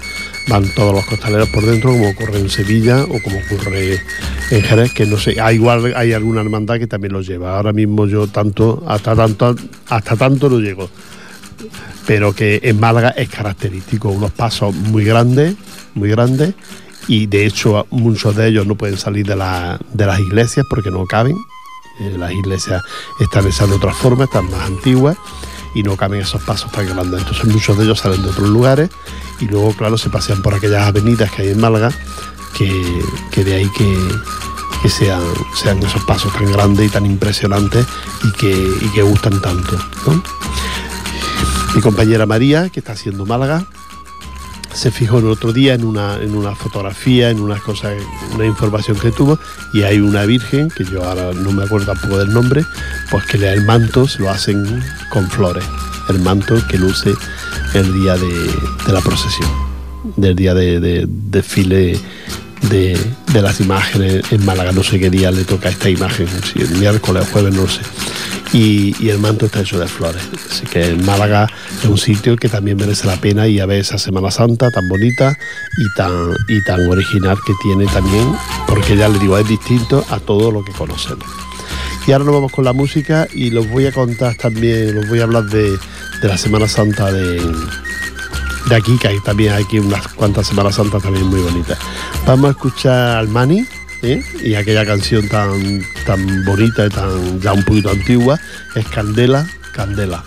van 0.48 0.64
todos 0.74 0.94
los 0.94 1.04
costaleros 1.04 1.48
por 1.50 1.64
dentro, 1.64 1.90
como 1.90 2.08
ocurre 2.08 2.38
en 2.38 2.48
Sevilla 2.48 3.04
o 3.04 3.22
como 3.22 3.38
ocurre 3.38 4.00
en 4.50 4.62
Jerez, 4.62 4.92
que 4.92 5.06
no 5.06 5.18
sé, 5.18 5.32
hay, 5.32 5.38
ah, 5.40 5.52
igual 5.52 5.92
hay 5.94 6.12
alguna 6.12 6.40
hermandad 6.40 6.78
que 6.78 6.86
también 6.86 7.12
los 7.12 7.26
lleva. 7.26 7.56
Ahora 7.56 7.72
mismo 7.72 8.06
yo 8.06 8.26
tanto, 8.26 8.82
hasta 8.86 9.14
tanto, 9.14 9.54
hasta 9.88 10.16
tanto 10.16 10.48
no 10.48 10.58
llego. 10.58 10.88
Pero 12.06 12.32
que 12.32 12.60
en 12.62 12.80
Málaga 12.80 13.10
es 13.10 13.28
característico, 13.28 14.08
unos 14.08 14.30
pasos 14.30 14.74
muy 14.74 15.04
grandes, 15.04 15.54
muy 15.94 16.08
grandes, 16.08 16.54
y 17.06 17.26
de 17.26 17.46
hecho 17.46 17.86
muchos 17.90 18.34
de 18.36 18.48
ellos 18.48 18.66
no 18.66 18.74
pueden 18.74 18.96
salir 18.96 19.26
de, 19.26 19.34
de 19.34 20.06
las 20.06 20.20
iglesias 20.20 20.64
porque 20.70 20.90
no 20.90 21.04
caben. 21.06 21.36
Eh, 22.00 22.14
las 22.16 22.32
iglesias 22.32 22.82
están 23.20 23.44
de 23.44 23.76
otra 23.76 23.92
forma, 23.92 24.24
están 24.24 24.48
más 24.50 24.66
antiguas 24.66 25.16
y 25.74 25.82
no 25.82 25.96
caben 25.96 26.20
esos 26.20 26.42
pasos 26.42 26.70
tan 26.72 26.86
grandes. 26.86 27.20
Entonces 27.20 27.44
muchos 27.44 27.76
de 27.78 27.84
ellos 27.84 27.98
salen 27.98 28.22
de 28.22 28.30
otros 28.30 28.48
lugares 28.48 28.90
y 29.40 29.46
luego, 29.46 29.74
claro, 29.74 29.98
se 29.98 30.10
pasean 30.10 30.42
por 30.42 30.54
aquellas 30.54 30.82
avenidas 30.86 31.30
que 31.30 31.42
hay 31.42 31.48
en 31.48 31.60
Málaga, 31.60 31.92
que, 32.56 33.44
de 33.44 33.54
ahí 33.54 33.70
que, 33.76 34.88
sean, 34.88 35.22
sean 35.54 35.82
esos 35.82 36.02
pasos 36.04 36.32
tan 36.32 36.50
grandes 36.50 36.86
y 36.86 36.90
tan 36.90 37.06
impresionantes 37.06 37.86
y 38.24 38.32
que, 38.32 38.90
que 38.94 39.02
gustan 39.02 39.40
tanto. 39.40 39.78
Mi 41.74 41.80
compañera 41.80 42.26
María, 42.26 42.70
que 42.70 42.80
está 42.80 42.92
haciendo 42.92 43.26
Málaga, 43.26 43.66
se 44.72 44.90
fijó 44.90 45.18
el 45.18 45.26
otro 45.26 45.52
día 45.52 45.74
en 45.74 45.84
una, 45.84 46.16
en 46.16 46.36
una 46.36 46.54
fotografía, 46.54 47.30
en 47.30 47.40
unas 47.40 47.60
cosas, 47.62 47.94
una 48.34 48.46
información 48.46 48.98
que 48.98 49.10
tuvo, 49.10 49.38
y 49.72 49.82
hay 49.82 50.00
una 50.00 50.24
virgen, 50.24 50.70
que 50.70 50.84
yo 50.84 51.04
ahora 51.04 51.32
no 51.32 51.52
me 51.52 51.64
acuerdo 51.64 51.86
tampoco 51.86 52.18
del 52.18 52.32
nombre, 52.32 52.64
pues 53.10 53.24
que 53.24 53.36
el 53.36 53.64
manto, 53.64 54.06
se 54.06 54.20
lo 54.20 54.30
hacen 54.30 54.82
con 55.10 55.28
flores, 55.30 55.64
el 56.08 56.20
manto 56.20 56.54
que 56.68 56.78
luce 56.78 57.12
el 57.74 57.92
día 57.92 58.16
de, 58.16 58.92
la 58.92 59.00
procesión, 59.00 59.50
del 60.16 60.36
día 60.36 60.54
de, 60.54 61.06
desfile 61.08 61.98
de, 62.70 62.98
las 63.34 63.60
imágenes 63.60 64.22
en 64.30 64.44
Málaga. 64.44 64.72
No 64.72 64.82
sé 64.82 64.98
qué 64.98 65.10
día 65.10 65.30
le 65.30 65.44
toca 65.44 65.68
esta 65.68 65.88
imagen, 65.88 66.28
si 66.44 66.60
el 66.60 66.70
miércoles 66.70 67.24
o 67.28 67.32
jueves, 67.32 67.54
no 67.54 67.68
sé. 67.68 67.80
Y, 68.52 69.08
el 69.08 69.18
manto 69.18 69.46
está 69.46 69.60
hecho 69.60 69.78
de 69.78 69.86
flores. 69.86 70.22
Así 70.50 70.64
que 70.66 70.94
Málaga 70.94 71.46
es 71.82 71.84
un 71.84 71.98
sitio 71.98 72.36
que 72.36 72.48
también 72.48 72.76
merece 72.76 73.06
la 73.06 73.16
pena 73.16 73.46
y 73.46 73.60
a 73.60 73.66
ver 73.66 73.80
esa 73.80 73.98
Semana 73.98 74.30
Santa 74.30 74.70
tan 74.70 74.88
bonita 74.88 75.36
y 75.76 75.94
tan, 75.96 76.12
y 76.48 76.62
tan 76.64 76.88
original 76.88 77.36
que 77.46 77.52
tiene 77.62 77.86
también, 77.86 78.32
porque 78.66 78.96
ya 78.96 79.08
le 79.08 79.18
digo, 79.18 79.36
es 79.36 79.48
distinto 79.48 80.04
a 80.10 80.18
todo 80.18 80.50
lo 80.50 80.64
que 80.64 80.72
conocemos. 80.72 81.26
Y 82.06 82.12
ahora 82.12 82.24
nos 82.24 82.34
vamos 82.34 82.52
con 82.52 82.64
la 82.64 82.72
música 82.72 83.28
y 83.34 83.50
los 83.50 83.68
voy 83.68 83.86
a 83.86 83.92
contar 83.92 84.34
también, 84.36 84.94
los 84.94 85.08
voy 85.08 85.20
a 85.20 85.24
hablar 85.24 85.44
de, 85.44 85.70
de 86.22 86.28
la 86.28 86.38
Semana 86.38 86.66
Santa 86.66 87.12
de, 87.12 87.38
de 88.68 88.76
aquí, 88.76 88.96
que 88.98 89.08
hay 89.08 89.20
también 89.20 89.52
hay 89.52 89.64
aquí 89.64 89.78
unas 89.78 90.08
cuantas 90.08 90.46
Semanas 90.46 90.76
Santas 90.76 91.02
también 91.02 91.26
muy 91.26 91.40
bonitas. 91.40 91.78
Vamos 92.26 92.48
a 92.48 92.50
escuchar 92.50 93.18
al 93.18 93.28
Mani 93.28 93.66
¿eh? 94.02 94.22
y 94.42 94.54
aquella 94.54 94.84
canción 94.84 95.28
tan, 95.28 95.82
tan 96.06 96.44
bonita 96.44 96.86
y 96.86 96.90
tan 96.90 97.40
ya 97.40 97.52
un 97.52 97.62
poquito 97.64 97.90
antigua, 97.90 98.38
es 98.74 98.86
Candela, 98.88 99.46
Candela. 99.74 100.24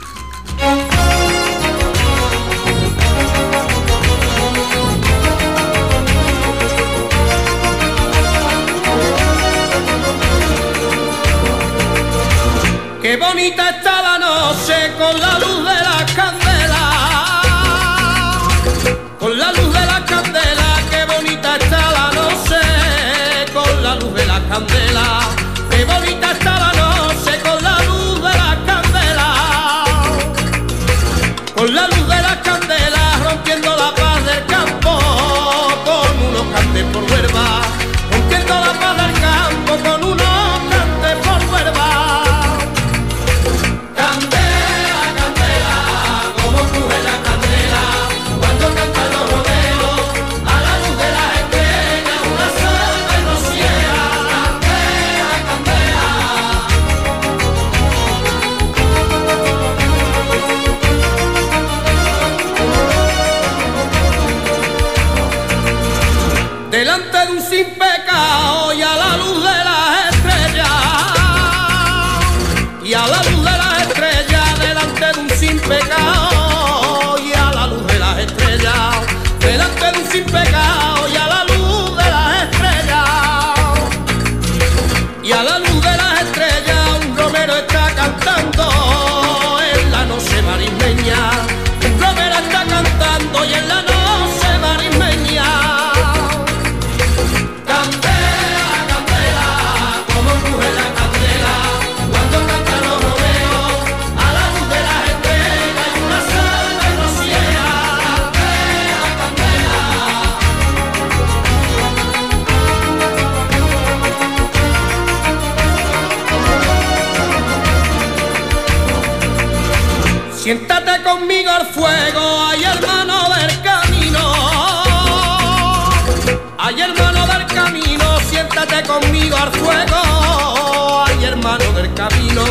Al 129.38 129.52
fuego, 129.52 131.04
ay 131.06 131.26
hermano 131.26 131.72
del 131.74 131.94
camino. 131.94 132.44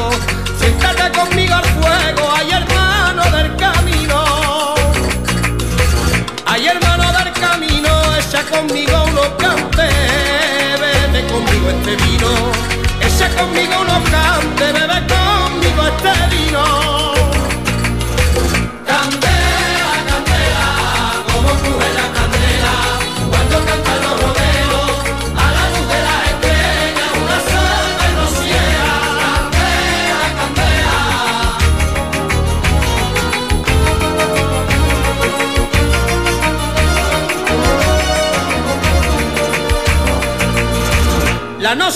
Siéntate 0.59 1.11
conmigo 1.19 1.55
al 1.55 1.65
fuego, 1.65 2.33
ay 2.37 2.51
hermano 2.51 3.23
del 3.37 3.57
camino. 3.57 4.25
Ay 6.47 6.67
hermano 6.67 7.05
del 7.13 7.33
camino, 7.33 7.91
echa 8.17 8.43
conmigo 8.45 9.05
unos 9.05 9.29
cantes, 9.39 9.93
bebe 10.81 11.27
conmigo 11.29 11.71
este 11.71 11.97
vino. 11.97 12.31
Echa 13.01 13.29
conmigo 13.37 13.81
unos 13.81 14.03
cantes, 14.11 14.73
bebe 14.73 14.90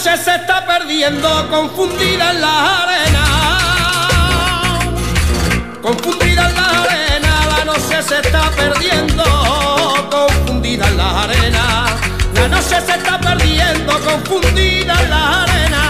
noche 0.04 0.22
se 0.22 0.34
está 0.34 0.66
perdiendo 0.66 1.48
confundida 1.48 2.32
en 2.32 2.40
la 2.42 2.82
arena. 2.82 3.24
Confundida 5.80 6.50
en 6.50 6.54
la 6.56 6.82
arena, 6.82 7.46
la 7.56 7.64
noche 7.64 8.02
se 8.02 8.20
está 8.20 8.50
perdiendo 8.50 9.24
confundida 10.10 10.86
en 10.88 10.96
la 10.98 11.22
arena. 11.22 11.86
La 12.34 12.48
noche 12.48 12.80
se 12.84 12.92
está 12.92 13.18
perdiendo 13.18 13.98
confundida 14.00 14.92
en 15.00 15.08
la 15.08 15.42
arena. 15.44 15.83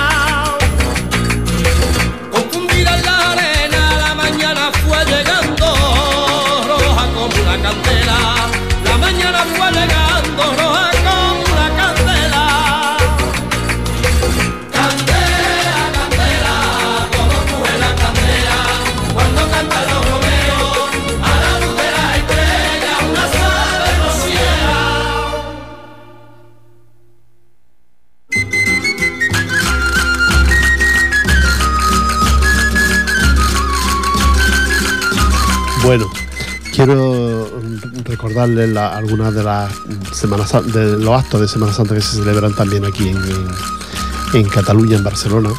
Quiero 36.84 37.48
mm, 37.62 38.04
recordarles 38.04 38.68
la- 38.70 38.96
algunas 38.96 39.34
de 39.34 39.42
las 39.42 39.72
Semanas 40.12 40.52
de 40.72 40.98
los 40.98 41.20
actos 41.22 41.40
de 41.40 41.48
Semana 41.48 41.72
Santa 41.72 41.94
que 41.94 42.00
se 42.00 42.16
celebran 42.18 42.54
también 42.54 42.84
aquí 42.84 43.08
en, 43.08 44.44
Cataluña, 44.48 44.96
en 44.96 45.04
Barcelona. 45.04 45.50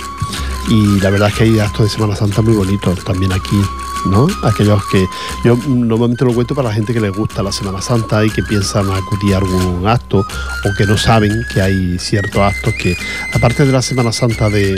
Y 0.70 1.00
la 1.00 1.10
verdad 1.10 1.30
es 1.30 1.36
que 1.36 1.44
hay 1.44 1.60
actos 1.60 1.86
de 1.86 1.90
Semana 1.90 2.16
Santa 2.16 2.42
muy 2.42 2.54
bonitos 2.56 3.04
también 3.04 3.32
aquí, 3.32 3.62
¿no? 4.08 4.28
Aquellos 4.44 4.82
que 4.92 5.06
yo 5.44 5.56
normalmente 5.68 6.26
lo 6.26 6.34
cuento 6.34 6.56
para 6.56 6.70
la 6.70 6.74
gente 6.76 6.94
que 6.94 7.00
les 7.00 7.12
gusta 7.12 7.44
la 7.44 7.52
Semana 7.52 7.82
Santa 7.82 8.26
y 8.26 8.30
que 8.32 8.42
piensan 8.44 8.90
acudir 8.92 9.36
a 9.36 9.38
algún 9.38 9.88
acto 9.88 10.20
o 10.20 10.76
que 10.78 10.86
no 10.86 10.98
saben 10.98 11.46
que 11.54 11.62
hay 11.62 12.00
ciertos 12.00 12.42
actos 12.42 12.74
que, 12.82 12.96
aparte 13.34 13.66
de 13.66 13.72
la 13.72 13.82
Semana 13.82 14.12
Santa 14.12 14.50
de, 14.50 14.74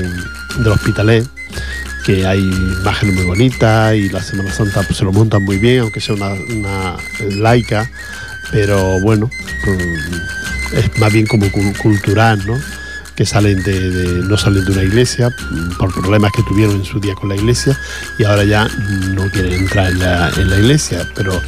del 0.57 0.67
Hospitalet, 0.67 1.25
que 2.07 2.25
hay 2.25 2.39
imágenes 2.39 3.15
muy 3.15 3.25
bonitas 3.25 3.93
y 3.93 4.07
la 4.07 4.21
Semana 4.23 4.49
Santa 4.53 4.81
pues, 4.83 4.97
se 4.97 5.03
lo 5.03 5.11
montan 5.11 5.43
muy 5.43 5.57
bien, 5.57 5.81
aunque 5.81 5.99
sea 5.99 6.15
una, 6.15 6.95
laica, 7.35 7.89
pero 8.49 8.97
bueno, 9.01 9.29
mm, 9.65 10.77
es 10.77 10.97
más 10.99 11.11
bien 11.11 11.27
como 11.27 11.47
cul- 11.47 11.77
cultural, 11.77 12.41
¿no? 12.47 12.57
Que 13.17 13.25
salen 13.25 13.63
de, 13.63 14.21
no 14.29 14.37
salen 14.37 14.63
de 14.63 14.71
una 14.71 14.83
iglesia 14.83 15.29
mm, 15.29 15.77
por 15.77 15.91
problemas 15.91 16.31
que 16.31 16.43
tuvieron 16.43 16.75
en 16.75 16.85
su 16.85 16.99
día 16.99 17.15
con 17.15 17.29
la 17.29 17.35
iglesia 17.35 17.77
y 18.19 18.23
ahora 18.23 18.43
ya 18.43 18.65
mm, 18.65 19.15
no 19.15 19.27
quieren 19.31 19.53
entrar 19.53 19.91
en 19.91 19.99
la, 19.99 20.29
en 20.37 20.49
la 20.51 20.57
iglesia, 20.57 21.09
pero 21.15 21.41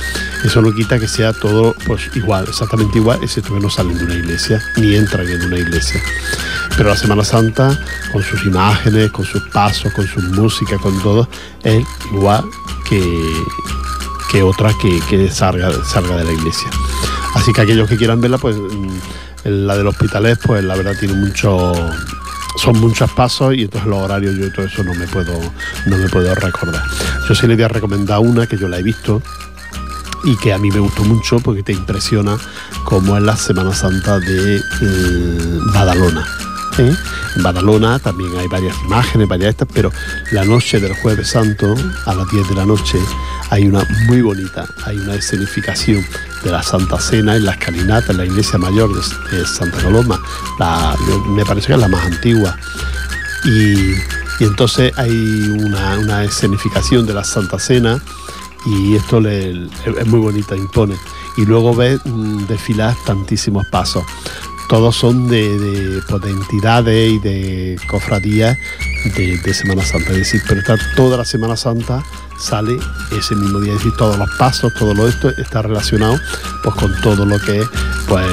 eso 0.44 0.64
no 0.64 0.74
quita 0.74 1.00
que 1.00 1.08
sea 1.08 1.32
todo 1.32 1.76
pues 1.86 2.10
igual, 2.16 2.46
exactamente 2.50 2.98
igual, 2.98 3.20
excepto 3.22 3.54
que 3.54 3.60
no 3.60 3.70
salen 3.70 4.00
de 4.00 4.04
una 4.04 4.16
iglesia 4.16 4.60
ni 4.78 4.96
entran 4.96 5.30
en 5.30 5.44
una 5.44 5.60
iglesia. 5.60 6.02
Pero 6.76 6.90
la 6.90 6.98
Semana 6.98 7.24
Santa, 7.24 7.80
con 8.12 8.24
sus 8.24 8.44
imágenes, 8.46 9.12
con 9.12 9.26
sus 9.26 9.44
pasos, 9.50 9.94
con 9.94 10.08
su 10.08 10.22
música, 10.22 10.78
con 10.80 11.00
todo, 11.04 11.30
es 11.64 11.86
igual 12.12 12.46
que, 12.90 13.00
que 14.32 14.42
otra 14.42 14.72
que, 14.82 15.00
que 15.08 15.30
salga, 15.30 15.72
salga 15.86 16.18
de 16.18 16.24
la 16.24 16.32
iglesia. 16.32 16.70
Así 17.36 17.54
que 17.54 17.62
aquellos 17.62 17.88
que 17.88 17.96
quieran 17.96 18.22
verla, 18.22 18.40
pues 18.40 18.56
mm, 18.56 18.98
la 19.44 19.78
del 19.78 19.88
hospitalet, 19.88 20.40
pues 20.46 20.64
la 20.64 20.76
verdad 20.76 20.94
tiene 21.00 21.14
mucho 21.14 21.74
son 22.58 22.80
muchos 22.80 23.10
pasos 23.12 23.56
y 23.56 23.64
entonces 23.64 23.88
los 23.88 24.00
horarios 24.00 24.36
yo 24.36 24.52
todo 24.52 24.66
eso 24.66 24.84
no 24.84 24.94
me 24.94 25.08
puedo 25.08 25.40
no 25.86 25.98
me 25.98 26.10
puedo 26.10 26.34
recordar. 26.36 26.84
Yo 27.28 27.36
sí 27.36 27.48
le 27.48 27.56
voy 27.56 27.64
a 27.64 27.68
recomendar 27.70 28.20
una 28.20 28.48
que 28.48 28.58
yo 28.58 28.68
la 28.68 28.80
he 28.80 28.84
visto 28.84 29.22
y 30.24 30.36
que 30.38 30.52
a 30.52 30.58
mí 30.58 30.70
me 30.70 30.80
gustó 30.80 31.04
mucho 31.04 31.40
porque 31.40 31.64
te 31.64 31.72
impresiona 31.72 32.38
como 32.84 33.16
es 33.16 33.24
la 33.24 33.38
Semana 33.38 33.74
Santa 33.74 34.20
de 34.20 34.58
eh, 34.58 35.60
Badalona. 35.74 36.49
En 36.80 37.44
Badalona 37.44 38.00
también 38.00 38.38
hay 38.38 38.48
varias 38.48 38.76
imágenes, 38.86 39.28
varias 39.28 39.52
estas, 39.52 39.68
pero 39.74 39.92
la 40.32 40.46
noche 40.46 40.80
del 40.80 40.94
Jueves 40.94 41.30
Santo, 41.30 41.76
a 42.06 42.16
las 42.16 42.30
10 42.32 42.50
de 42.50 42.56
la 42.56 42.66
noche, 42.66 42.98
hay 43.50 43.68
una 43.68 43.86
muy 44.08 44.22
bonita, 44.22 44.66
hay 44.86 44.98
una 44.98 45.16
escenificación 45.16 46.06
de 46.44 46.52
la 46.52 46.64
Santa 46.64 47.00
Cena 47.00 47.36
en 47.36 47.46
la 47.46 47.52
escalinata, 47.52 48.12
en 48.12 48.18
la 48.20 48.26
iglesia 48.26 48.58
mayor 48.58 48.90
de, 48.94 49.46
Santa 49.46 49.82
Coloma, 49.84 50.22
me 51.28 51.44
parece 51.46 51.68
que 51.68 51.74
es 51.74 51.80
la 51.80 51.88
más 51.88 52.06
antigua. 52.06 52.58
Y, 53.46 53.94
entonces 54.44 54.94
hay 54.98 55.12
una, 55.12 56.24
escenificación 56.24 57.06
de 57.06 57.14
la 57.14 57.26
Santa 57.26 57.60
Cena 57.60 58.02
y 58.66 58.96
esto 58.96 59.20
es 59.28 60.08
muy 60.08 60.20
bonita, 60.20 60.56
impone. 60.56 60.96
Y 61.38 61.46
luego 61.46 61.76
ves 61.76 62.00
mm, 62.06 62.46
desfilar 62.48 62.96
tantísimos 63.06 63.66
pasos. 63.68 64.04
Todos 64.70 64.96
son 64.96 65.28
de, 65.28 65.58
de, 65.58 66.02
pues, 66.08 66.22
de 66.22 66.30
entidades 66.30 67.12
y 67.12 67.20
de 67.20 67.76
cofradías 67.88 68.58
de, 69.16 69.54
Semana 69.54 69.84
Santa. 69.84 70.12
Es 70.12 70.18
decir, 70.18 70.42
pero 70.48 70.60
está 70.60 70.78
toda 70.96 71.18
la 71.18 71.26
Semana 71.26 71.58
Santa 71.58 72.04
sale 72.40 72.78
ese 73.18 73.36
mismo 73.36 73.60
día. 73.60 73.74
Es 73.74 73.80
decir, 73.80 73.94
todos 73.98 74.18
los 74.18 74.30
pasos, 74.38 74.74
todo 74.76 74.94
lo 74.94 75.08
esto 75.08 75.30
está 75.38 75.62
relacionado 75.62 76.18
pues 76.64 76.76
con 76.76 76.94
todo 77.02 77.26
lo 77.26 77.40
que 77.40 77.60
es 77.60 77.68
pues 78.08 78.26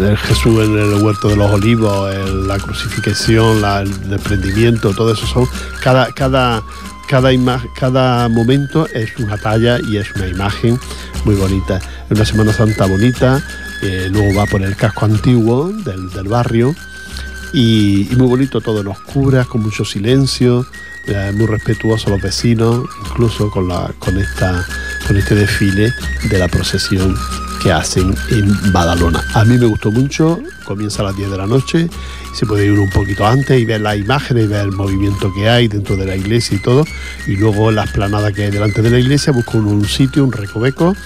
el, 0.00 0.16
Jesús 0.16 0.64
en 0.64 0.78
el 0.78 1.02
huerto 1.02 1.28
de 1.28 1.36
los 1.36 1.50
olivos, 1.50 2.14
la 2.46 2.58
crucifixión, 2.58 3.64
el 3.64 4.10
desprendimiento, 4.10 4.94
todo 4.94 5.12
eso 5.12 5.26
son 5.26 5.48
cada, 5.82 6.12
cada, 6.12 6.62
cada, 7.08 7.30
cada 7.78 8.28
momento 8.28 8.86
es 8.88 9.16
una 9.18 9.36
talla 9.38 9.78
y 9.88 9.96
es 9.96 10.12
una 10.14 10.26
imagen 10.26 10.78
muy 11.24 11.34
bonita. 11.34 11.78
Es 12.10 12.16
una 12.16 12.24
Semana 12.24 12.52
Santa 12.52 12.86
bonita, 12.86 13.42
luego 14.10 14.38
va 14.38 14.46
por 14.46 14.62
el 14.62 14.76
casco 14.76 15.04
antiguo 15.04 15.72
del, 15.72 16.10
del 16.10 16.28
barrio. 16.28 16.74
Y, 17.52 18.08
muy 18.16 18.28
bonito 18.28 18.60
todo 18.60 18.80
en 18.80 18.88
oscuras, 18.88 19.46
con 19.46 19.62
mucho 19.62 19.84
silencio, 19.84 20.66
eh, 21.06 21.32
muy 21.34 21.46
respetuoso 21.46 22.08
los 22.10 22.22
vecinos, 22.22 22.86
incluso 23.06 23.50
con, 23.50 23.68
la, 23.68 23.92
con, 23.98 24.16
esta, 24.18 24.64
con 25.06 25.16
este 25.16 25.34
desfile 25.34 25.92
de 26.30 26.38
la 26.38 26.48
procesión 26.48 27.14
que 27.62 27.72
hacen 27.72 28.14
en 28.30 28.72
Badalona. 28.72 29.24
A 29.34 29.44
mí 29.44 29.56
me 29.56 29.66
gustó 29.66 29.92
mucho, 29.92 30.40
comienza 30.64 31.02
a 31.02 31.06
las 31.06 31.16
10 31.16 31.30
de 31.30 31.36
la 31.36 31.46
noche, 31.46 31.88
se 32.34 32.46
puede 32.46 32.66
ir 32.66 32.72
un 32.72 32.90
poquito 32.90 33.26
antes 33.26 33.60
y 33.60 33.64
ver 33.64 33.80
las 33.80 33.96
imágenes 33.96 34.44
y 34.44 34.46
ver 34.48 34.62
el 34.62 34.72
movimiento 34.72 35.32
que 35.32 35.48
hay 35.48 35.68
dentro 35.68 35.96
de 35.96 36.06
la 36.06 36.16
iglesia 36.16 36.56
y 36.56 36.60
todo, 36.60 36.84
y 37.26 37.36
luego 37.36 37.70
la 37.70 37.84
esplanada 37.84 38.32
que 38.32 38.44
hay 38.44 38.50
delante 38.50 38.82
de 38.82 38.90
la 38.90 38.98
iglesia 38.98 39.32
busca 39.32 39.58
un 39.58 39.84
sitio, 39.86 40.24
un 40.24 40.32
recoveco, 40.32 40.96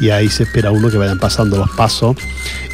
y 0.00 0.10
ahí 0.10 0.28
se 0.28 0.42
espera 0.42 0.70
uno 0.70 0.90
que 0.90 0.98
vayan 0.98 1.18
pasando 1.18 1.56
los 1.56 1.70
pasos, 1.70 2.16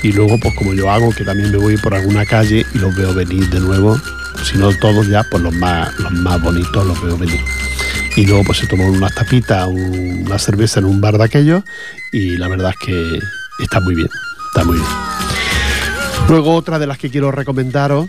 y 0.03 0.13
luego 0.13 0.39
pues 0.41 0.55
como 0.57 0.75
yo 0.75 0.91
hago, 0.91 1.11
que 1.11 1.25
también 1.25 1.53
me 1.53 1.59
voy 1.59 1.77
por 1.77 1.95
alguna 1.95 2.25
calle 2.25 2.67
y 2.75 2.79
los 2.79 2.95
veo 2.97 3.15
venir 3.15 3.49
de 3.51 3.61
nuevo, 3.61 4.01
si 4.43 4.59
no 4.59 4.73
todos 4.79 5.07
ya, 5.09 5.23
pues 5.25 5.43
los 5.43 5.55
más, 5.55 5.97
los 5.99 6.13
más 6.13 6.41
bonitos 6.43 6.87
los 6.87 7.01
veo 7.03 7.17
venir 7.17 7.41
y 8.19 8.27
luego 8.27 8.43
pues 8.45 8.59
se 8.59 8.67
toman 8.67 8.91
unas 8.91 9.15
tapitas, 9.15 9.67
un- 9.69 10.25
una 10.27 10.39
cerveza 10.39 10.81
en 10.81 10.87
un 10.87 11.01
bar 11.01 11.19
de 11.19 11.25
aquellos 11.25 11.63
y 12.13 12.37
la 12.37 12.49
verdad 12.49 12.71
es 12.71 12.87
que 12.87 13.19
está 13.63 13.81
muy 13.81 13.95
bien, 13.95 14.09
está 14.49 14.65
muy 14.65 14.77
bien. 14.77 14.89
Luego 16.29 16.55
otra 16.55 16.79
de 16.79 16.87
las 16.87 16.99
que 16.99 17.11
quiero 17.11 17.31
recomendaros, 17.31 18.09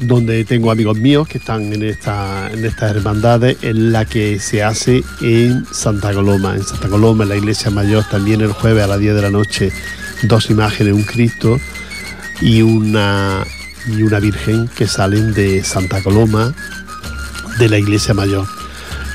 donde 0.00 0.44
tengo 0.44 0.70
amigos 0.70 0.96
míos 0.98 1.26
que 1.26 1.38
están 1.38 1.72
en, 1.72 1.82
esta, 1.82 2.48
en 2.52 2.64
estas 2.64 2.94
hermandades, 2.94 3.56
es 3.62 3.74
la 3.74 4.04
que 4.04 4.38
se 4.38 4.62
hace 4.62 5.02
en 5.20 5.64
Santa 5.72 6.12
Coloma. 6.12 6.54
En 6.54 6.62
Santa 6.62 6.88
Coloma, 6.88 7.24
en 7.24 7.30
la 7.30 7.36
iglesia 7.36 7.70
mayor, 7.70 8.04
también 8.08 8.40
el 8.42 8.52
jueves 8.52 8.84
a 8.84 8.86
las 8.86 9.00
10 9.00 9.14
de 9.16 9.22
la 9.22 9.30
noche, 9.30 9.72
dos 10.22 10.50
imágenes, 10.50 10.92
un 10.92 11.02
Cristo 11.02 11.58
y 12.40 12.62
una, 12.62 13.42
y 13.88 14.02
una 14.02 14.20
Virgen 14.20 14.68
que 14.68 14.86
salen 14.86 15.32
de 15.34 15.64
Santa 15.64 16.00
Coloma, 16.02 16.54
de 17.58 17.68
la 17.68 17.78
iglesia 17.78 18.14
mayor. 18.14 18.46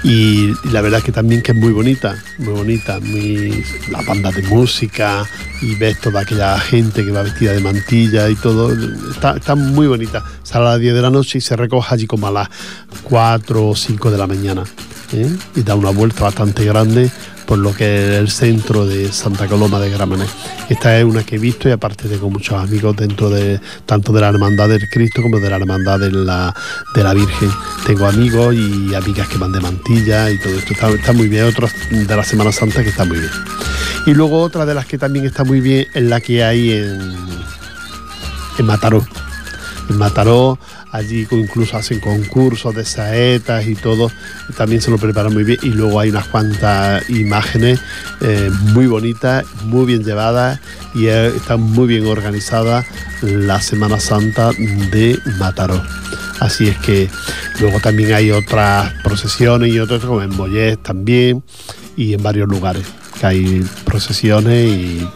Y, 0.04 0.54
la 0.72 0.82
verdad 0.82 0.99
es 0.99 1.06
que 1.06 1.12
también 1.12 1.41
que 1.41 1.54
es 1.54 1.58
muy 1.58 1.72
bonita, 1.72 2.22
muy 2.38 2.54
bonita, 2.54 2.99
muy 2.99 3.64
la 3.89 4.01
banda 4.01 4.32
de 4.32 4.41
música 4.43 5.26
y 5.62 5.76
ves 5.76 5.99
toda 6.01 6.22
aquella 6.22 6.60
gente 6.60 7.06
que 7.06 7.12
va 7.12 7.24
vestida 7.24 7.54
de 7.54 7.62
mantilla 7.62 8.30
y 8.30 8.36
todo, 8.36 8.74
está, 9.10 9.38
está 9.38 9.56
muy 9.56 9.88
bonita. 9.88 10.24
Sale 10.43 10.66
a 10.66 10.70
las 10.72 10.80
10 10.80 10.93
de 10.95 11.01
la 11.01 11.10
noche 11.10 11.38
y 11.38 11.41
se 11.41 11.56
recoge 11.56 11.95
allí 11.95 12.06
como 12.06 12.28
a 12.28 12.32
las 12.32 12.49
4 13.04 13.70
o 13.70 13.76
5 13.76 14.12
de 14.12 14.18
la 14.18 14.28
mañana. 14.28 14.64
¿eh? 15.14 15.30
Y 15.56 15.64
da 15.64 15.76
una 15.76 15.91
vuelta 15.91 16.24
bastante 16.24 16.66
grande 16.66 17.10
por 17.46 17.58
lo 17.58 17.74
que 17.74 18.14
es 18.14 18.20
el 18.20 18.30
centro 18.30 18.86
de 18.86 19.12
Santa 19.12 19.48
Coloma 19.48 19.80
de 19.80 19.89
Gramenet. 19.89 20.30
Esta 20.70 20.98
es 20.98 21.06
una 21.06 21.24
que 21.24 21.36
he 21.36 21.39
visto 21.39 21.68
y 21.68 21.72
aparte 21.72 22.08
tengo 22.08 22.30
muchos 22.30 22.62
amigos 22.62 22.96
dentro 22.96 23.30
de 23.30 23.60
tanto 23.86 24.14
de 24.14 24.22
la 24.22 24.30
Hermandad 24.30 24.70
del 24.70 24.88
Cristo 24.89 25.22
como 25.22 25.39
de 25.39 25.50
la 25.50 25.58
Hermandad 25.58 26.00
de 26.00 26.12
la, 26.12 26.54
de 26.96 27.04
la 27.04 27.14
Virgen. 27.14 27.50
Tengo 27.86 28.06
amigos 28.08 28.56
y 28.56 28.94
amigas 28.94 29.28
que 29.28 29.38
van 29.38 29.52
de 29.52 29.60
mantilla 29.60 30.30
y 30.32 30.39
todo 30.39 30.54
esto 30.54 30.74
está, 30.74 30.89
está 30.89 31.14
muy 31.14 31.28
bien. 31.28 31.46
Otros 31.46 31.72
de 31.89 32.16
la 32.16 32.24
Semana 32.24 32.52
Santa 32.52 32.84
que 32.84 32.89
está 32.89 33.06
muy 33.06 33.20
bien. 33.20 33.32
Y 34.06 34.14
luego 34.14 34.41
otra 34.41 34.66
de 34.66 34.74
las 34.74 34.86
que 34.86 34.98
también 34.98 35.26
está 35.26 35.44
muy 35.44 35.62
bien 35.62 35.88
es 35.94 36.04
la 36.04 36.20
que 36.22 36.44
hay 36.44 36.72
en, 36.72 37.16
en 38.58 38.66
Mataró. 38.66 39.06
en 39.89 39.98
Mataró, 39.98 40.60
allí 40.94 41.28
incluso 41.32 41.76
hacen 41.76 42.00
concursos 42.00 42.74
de 42.76 42.86
saetas 42.86 43.66
y 43.66 43.74
todo, 43.74 44.12
también 44.56 44.80
se 44.80 44.91
lo 44.91 45.00
preparan 45.00 45.34
muy 45.34 45.44
bien 45.44 45.58
y 45.64 45.70
luego 45.70 46.00
hay 46.00 46.12
unas 46.12 46.28
cuantas 46.28 47.10
imágenes 47.10 47.80
eh, 48.22 48.52
muy 48.74 48.86
bonitas, 48.86 49.44
muy 49.66 49.86
bien 49.88 50.04
llevadas 50.04 50.60
y 50.94 51.08
está 51.08 51.58
muy 51.58 51.88
bien 51.88 52.06
organizada 52.06 52.86
la 53.24 53.60
Semana 53.60 54.00
Santa 54.00 54.52
de 54.52 55.20
Mataró. 55.39 55.82
Así 56.39 56.68
es 56.68 56.78
que 56.78 57.10
luego 57.60 57.80
también 57.80 58.14
hay 58.14 58.30
otras 58.30 58.94
procesiones 59.04 59.74
y 59.74 59.80
otras 59.80 60.02
como 60.02 60.22
en 60.22 60.38
Boyés 60.38 60.78
también 60.84 61.44
y 61.98 62.14
en 62.14 62.22
varios 62.22 62.48
lugares 62.48 62.86
que 63.20 63.26
hay 63.26 63.66
procesiones 63.84 64.70
y 64.70 65.08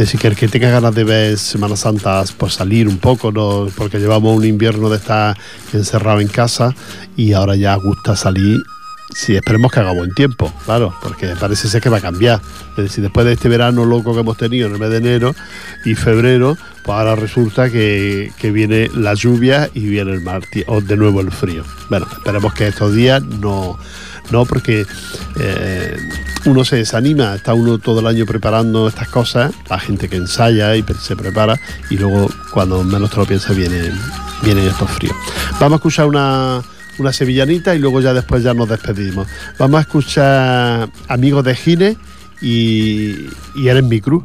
es 0.00 0.06
decir, 0.06 0.18
que 0.18 0.28
el 0.28 0.34
que 0.34 0.48
tenga 0.48 0.70
ganas 0.70 0.94
de 0.94 1.04
ver 1.04 1.36
Semana 1.36 1.76
Santa, 1.76 2.24
pues 2.38 2.54
salir 2.54 2.88
un 2.88 2.96
poco, 2.96 3.30
¿no? 3.30 3.68
porque 3.76 3.98
llevamos 3.98 4.34
un 4.34 4.46
invierno 4.46 4.88
de 4.88 4.96
estar 4.96 5.36
encerrado 5.74 6.20
en 6.20 6.28
casa 6.28 6.74
y 7.18 7.34
ahora 7.34 7.54
ya 7.54 7.74
gusta 7.74 8.16
salir. 8.16 8.56
Sí, 9.14 9.36
esperemos 9.36 9.70
que 9.70 9.80
haga 9.80 9.92
buen 9.92 10.14
tiempo, 10.14 10.50
claro, 10.64 10.94
porque 11.02 11.34
parece 11.38 11.68
ser 11.68 11.82
que 11.82 11.90
va 11.90 11.98
a 11.98 12.00
cambiar. 12.00 12.40
Es 12.78 12.84
decir, 12.84 13.02
después 13.02 13.26
de 13.26 13.34
este 13.34 13.50
verano 13.50 13.84
loco 13.84 14.14
que 14.14 14.20
hemos 14.20 14.38
tenido 14.38 14.68
en 14.68 14.72
el 14.72 14.78
mes 14.78 14.88
de 14.88 14.96
enero 14.96 15.34
y 15.84 15.94
febrero, 15.94 16.56
pues 16.82 16.96
ahora 16.96 17.14
resulta 17.14 17.68
que, 17.68 18.32
viene 18.42 18.88
la 18.94 19.12
lluvia 19.12 19.68
y 19.74 19.80
viene 19.80 20.12
el 20.12 20.22
martes, 20.22 20.64
o 20.66 20.80
de 20.80 20.96
nuevo 20.96 21.20
el 21.20 21.30
frío. 21.30 21.62
Bueno, 21.90 22.06
esperemos 22.10 22.54
que 22.54 22.68
estos 22.68 22.94
días 22.94 23.22
no, 23.22 23.78
no 24.30 24.44
porque 24.44 24.86
eh, 25.38 25.96
uno 26.44 26.64
se 26.64 26.76
desanima, 26.76 27.34
está 27.34 27.54
uno 27.54 27.78
todo 27.78 28.00
el 28.00 28.06
año 28.06 28.26
preparando 28.26 28.88
estas 28.88 29.08
cosas, 29.08 29.52
la 29.68 29.78
gente 29.78 30.08
que 30.08 30.16
ensaya 30.16 30.76
y 30.76 30.84
se 31.00 31.16
prepara 31.16 31.60
y 31.90 31.96
luego 31.96 32.28
cuando 32.52 32.82
menos 32.84 33.10
te 33.10 33.16
lo 33.16 33.26
piensas 33.26 33.56
vienen, 33.56 33.92
vienen 34.42 34.66
estos 34.66 34.90
fríos. 34.90 35.16
Vamos 35.58 35.72
a 35.72 35.76
escuchar 35.76 36.06
una, 36.06 36.62
una 36.98 37.12
sevillanita 37.12 37.74
y 37.74 37.78
luego 37.78 38.00
ya 38.00 38.14
después 38.14 38.42
ya 38.42 38.54
nos 38.54 38.68
despedimos. 38.68 39.26
Vamos 39.58 39.78
a 39.78 39.80
escuchar 39.82 40.90
Amigos 41.08 41.44
de 41.44 41.54
Gine 41.54 41.96
y, 42.40 43.28
y 43.54 43.68
Eres 43.68 43.84
mi 43.84 44.00
cruz. 44.00 44.24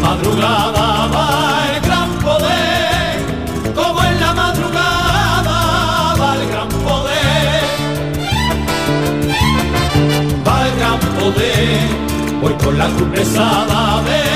Madrugada 0.00 1.06
va 1.14 1.28
el 1.72 1.80
gran 1.86 2.10
poder, 2.24 3.74
como 3.74 4.02
en 4.04 4.20
la 4.20 4.32
madrugada 4.34 5.56
va 6.20 6.36
el 6.40 6.48
gran 6.48 6.68
poder. 6.68 7.62
Va 10.46 10.66
el 10.66 10.72
gran 10.78 10.98
poder, 11.18 11.88
voy 12.42 12.54
con 12.64 12.78
la 12.78 12.86
cruz 12.88 13.08
pesada 13.10 14.02
de 14.02 14.29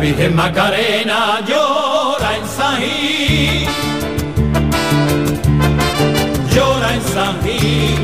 La 0.00 0.06
Virgen 0.06 0.34
Macarena 0.34 1.40
llora 1.46 2.36
en 2.38 2.46
Sají, 2.56 3.66
llora 6.54 6.94
en 6.94 7.02
Sají. 7.12 7.98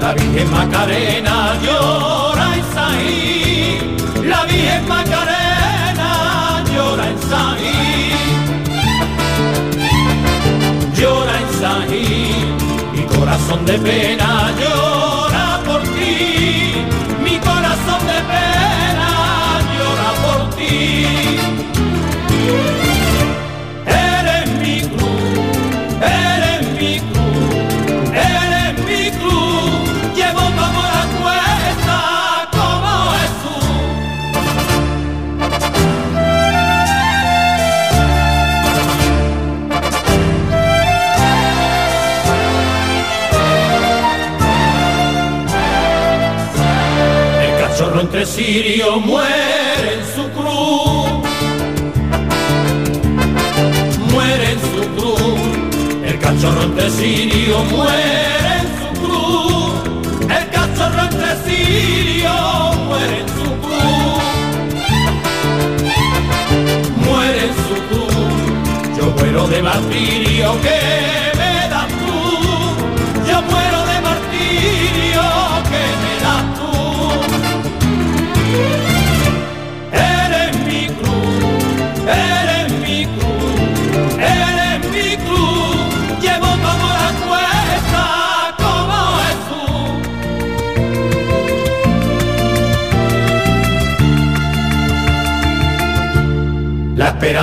La 0.00 0.14
Virgen 0.14 0.50
Macarena 0.50 1.54
llora 1.62 2.56
en 2.56 2.64
Sají, 2.74 3.78
la 4.24 4.44
Virgen 4.46 4.88
Macarena 4.88 6.64
llora 6.74 7.04
en 7.10 7.18
Sají, 7.30 7.80
llora 10.96 11.34
en. 11.38 12.00
Mi 12.96 13.02
corazón 13.14 13.66
de 13.66 13.78
pena 13.78 14.50
llora 14.58 14.91
entre 48.22 48.34
sirio 48.34 49.00
muere 49.00 49.94
en 49.94 50.04
su 50.14 50.30
cruz. 50.30 51.10
muere 54.12 54.52
en 54.52 54.60
su 54.60 54.82
cruz. 54.94 55.40
El 56.04 56.18
cachorro 56.20 56.62
entre 56.62 56.90
sirio 56.90 57.64
muere 57.64 58.58
en 58.60 58.66
su 58.78 58.88
cruz. 59.02 59.72
El 60.22 60.50
cachorro 60.50 61.02
entre 61.02 61.30
sirio 61.44 62.34
muere 62.86 63.20
en 63.22 63.28
su 63.28 63.48
cruz. 63.64 64.22
Muere 67.04 67.40
en 67.48 67.54
su 67.66 67.76
cruz. 67.88 68.98
Yo 68.98 69.04
muero 69.18 69.48
de 69.48 69.62
martirio 69.62 70.60
que 70.62 71.31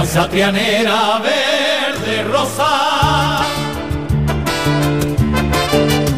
Esperanza 0.10 0.32
trianera 0.32 1.20
verde 1.20 2.24
rosa, 2.24 3.42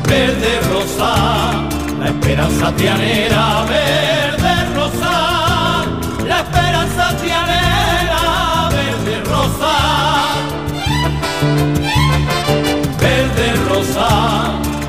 verde 0.08 0.62
rosa, 0.72 1.14
la 2.00 2.06
esperanza 2.06 2.72
trianera 2.72 3.66
verde 3.68 4.54
rosa, 4.76 5.84
la 6.26 6.40
esperanza 6.40 7.18
trianera 7.18 8.70
verde 8.72 9.24
rosa, 9.30 9.76
verde 12.98 13.54
rosa, 13.68 14.08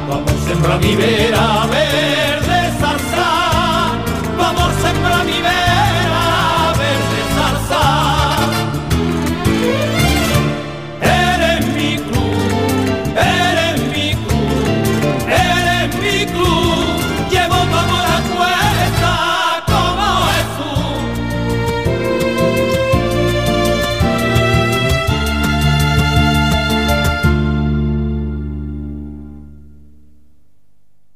vamos 0.08 0.30
a 0.30 0.48
sembrar 0.48 0.78
mi 0.78 0.94
verde 0.94 2.41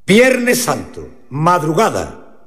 Viernes 0.07 0.62
Santo, 0.62 1.09
madrugada. 1.30 2.38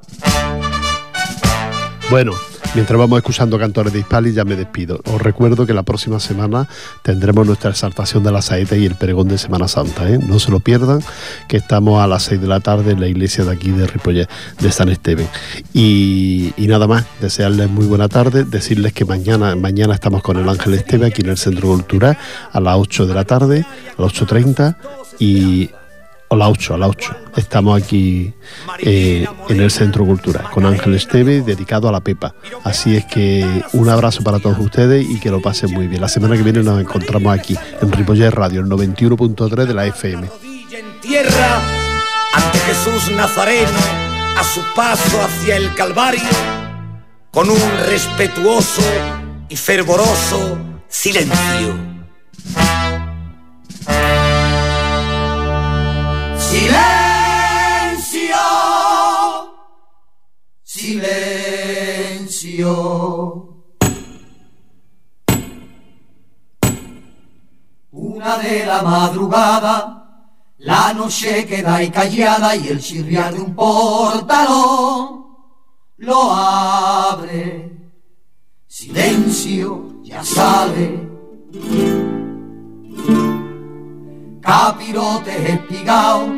Bueno, 2.10 2.32
Mientras 2.76 3.00
vamos 3.00 3.18
escuchando 3.18 3.58
cantores 3.58 3.92
de 3.94 4.00
Hispali, 4.00 4.32
ya 4.32 4.46
me 4.46 4.56
despido. 4.56 5.02
Os 5.12 5.20
recuerdo 5.20 5.66
que 5.66 5.74
la 5.74 5.82
próxima 5.82 6.20
semana 6.20 6.68
tendremos 7.02 7.48
nuestra 7.48 7.72
exaltación 7.72 8.24
de 8.24 8.32
la 8.32 8.44
saeta 8.44 8.78
y 8.78 8.86
el 8.86 8.94
pregón 8.94 9.28
de 9.28 9.40
Semana 9.40 9.68
Santa. 9.68 10.08
¿eh? 10.08 10.20
No 10.20 10.38
se 10.38 10.52
lo 10.52 10.60
pierdan, 10.60 11.02
que 11.48 11.58
estamos 11.58 12.00
a 12.00 12.06
las 12.06 12.24
6 12.24 12.40
de 12.40 12.48
la 12.48 12.60
tarde 12.60 12.92
en 12.92 13.00
la 13.00 13.08
iglesia 13.08 13.44
de 13.44 13.52
aquí 13.52 13.72
de 13.72 13.88
Ripollet, 13.88 14.30
de 14.60 14.72
San 14.72 14.90
Esteban. 14.90 15.28
Y, 15.74 16.54
nada 16.60 16.86
más, 16.86 17.06
desearles 17.20 17.72
muy 17.72 17.88
buena 17.88 18.08
tarde, 18.08 18.44
decirles 18.44 18.94
que 18.94 19.04
mañana, 19.04 19.56
mañana 19.56 19.96
estamos 19.96 20.22
con 20.22 20.38
el 20.38 20.48
Ángel 20.48 20.76
Esteve 20.76 21.08
aquí 21.08 21.24
en 21.24 21.30
el 21.30 21.38
Centro 21.38 21.70
Cultural 21.70 22.20
a 22.52 22.60
las 22.60 22.78
8 22.78 23.08
de 23.08 23.14
la 23.16 23.26
tarde, 23.26 23.66
a 23.98 24.02
las 24.02 24.14
8.30 24.14 24.76
y 25.18 25.72
a 26.30 26.36
las 26.36 26.50
8, 26.50 26.74
a 26.76 26.78
las 26.78 26.90
8. 26.90 27.16
Estamos 27.38 27.82
aquí 27.82 28.34
eh, 28.80 29.26
en 29.50 29.60
el 29.60 29.72
Centro 29.72 30.06
Cultural 30.06 30.50
con 30.52 30.66
Ángel 30.66 30.96
Esteve 30.96 31.42
dedicado 31.42 31.90
a 31.90 31.92
la 31.92 32.02
Pepa. 32.02 32.36
Así 32.64 32.96
es 32.96 33.06
que 33.06 33.64
un 33.74 33.90
abrazo 33.90 34.24
para 34.24 34.40
todos 34.40 34.60
ustedes 34.60 35.06
y 35.10 35.20
que 35.20 35.32
lo 35.32 35.42
pasen 35.42 35.72
muy 35.72 35.88
bien. 35.88 36.02
La 36.02 36.10
semana 36.10 36.36
que 36.36 36.44
viene 36.44 36.62
nos 36.64 36.80
encontramos 36.80 37.38
aquí 37.38 37.58
en 37.82 37.92
Ripollet 37.92 38.32
Radio, 38.32 38.62
el 38.62 38.68
91.3 38.68 39.66
de 39.66 39.74
la 39.74 39.86
FM. 39.88 40.30
Ante 42.32 42.60
Jesús 42.60 43.12
Nazareno, 43.16 43.80
a 44.38 44.44
su 44.44 44.62
paso 44.76 45.22
hacia 45.22 45.58
el 45.58 45.74
Calvario, 45.74 46.22
con 47.32 47.50
un 47.50 47.60
respetuoso 47.88 48.84
y 49.50 49.56
fervoroso. 49.56 50.58
Silencio, 50.88 51.76
Una 67.92 68.38
de 68.38 68.66
la 68.66 68.82
madrugada, 68.82 70.26
la 70.58 70.94
noche 70.94 71.46
queda 71.46 71.76
ahí 71.76 71.90
callada 71.90 72.56
y 72.56 72.68
el 72.68 72.80
chirriar 72.80 73.34
de 73.34 73.42
un 73.42 73.56
portalón 73.56 75.26
lo 75.98 76.32
abre. 76.32 77.72
Silencio, 78.68 80.02
ya 80.04 80.24
sale. 80.24 81.08
Capirotes 84.42 85.50
espigados 85.50 86.30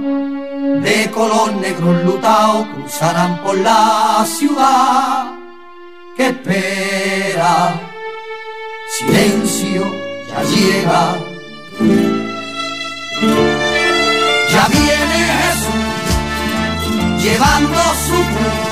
de 0.84 1.12
color 1.12 1.54
negro 1.54 2.00
enlutado 2.00 2.72
cruzarán 2.74 3.42
por 3.44 3.58
la 3.58 4.24
ciudad 4.26 5.41
que 6.16 6.28
espera. 6.28 7.80
Silencio 8.98 9.84
ya 10.28 10.40
llega. 10.44 11.04
Ya 14.52 14.64
viene 14.68 15.20
Jesús 15.42 15.92
llevando 17.24 17.80
su 18.08 18.20
cruz 18.34 18.72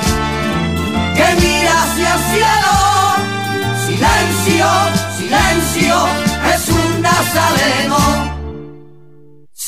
que 1.16 1.26
mira 1.40 1.72
hacia 1.82 2.10
el 2.14 2.20
cielo. 2.30 2.74
Silencio, 3.86 4.68
silencio, 5.18 5.94
es 6.54 6.62
un 6.68 6.90
nazareno 7.02 8.00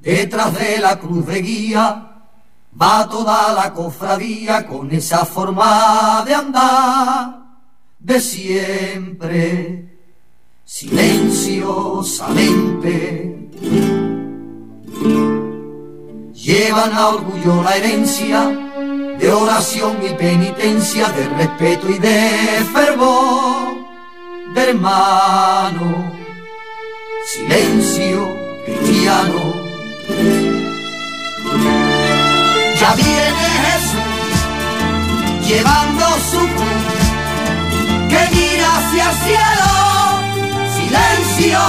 Detrás 0.09 0.57
de 0.57 0.79
la 0.79 0.99
cruz 0.99 1.27
de 1.27 1.39
guía 1.39 2.23
va 2.81 3.07
toda 3.07 3.53
la 3.53 3.71
cofradía 3.71 4.65
con 4.65 4.91
esa 4.91 5.23
forma 5.23 6.23
de 6.25 6.33
andar 6.33 7.37
de 7.99 8.19
siempre, 8.19 9.99
silenciosamente. 10.65 13.49
Llevan 16.33 16.93
a 16.93 17.09
orgullo 17.09 17.61
la 17.61 17.77
herencia 17.77 18.49
de 19.19 19.31
oración 19.31 19.97
y 20.03 20.09
penitencia, 20.15 21.09
de 21.09 21.29
respeto 21.29 21.87
y 21.87 21.99
de 21.99 22.65
fervor, 22.73 23.75
de 24.55 24.69
hermano, 24.69 26.11
silencio 27.27 28.27
cristiano. 28.65 29.48
Ya 32.79 32.93
viene 32.95 33.45
Jesús 33.65 34.19
llevando 35.47 36.05
su 36.31 36.39
cruz, 36.39 36.87
que 38.09 38.21
mira 38.35 38.67
hacia 38.77 39.09
el 39.09 39.15
cielo, 39.17 39.69
silencio, 40.75 41.59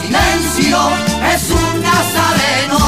silencio, 0.00 0.78
es 1.34 1.50
un 1.50 1.82
nazareno. 1.82 2.78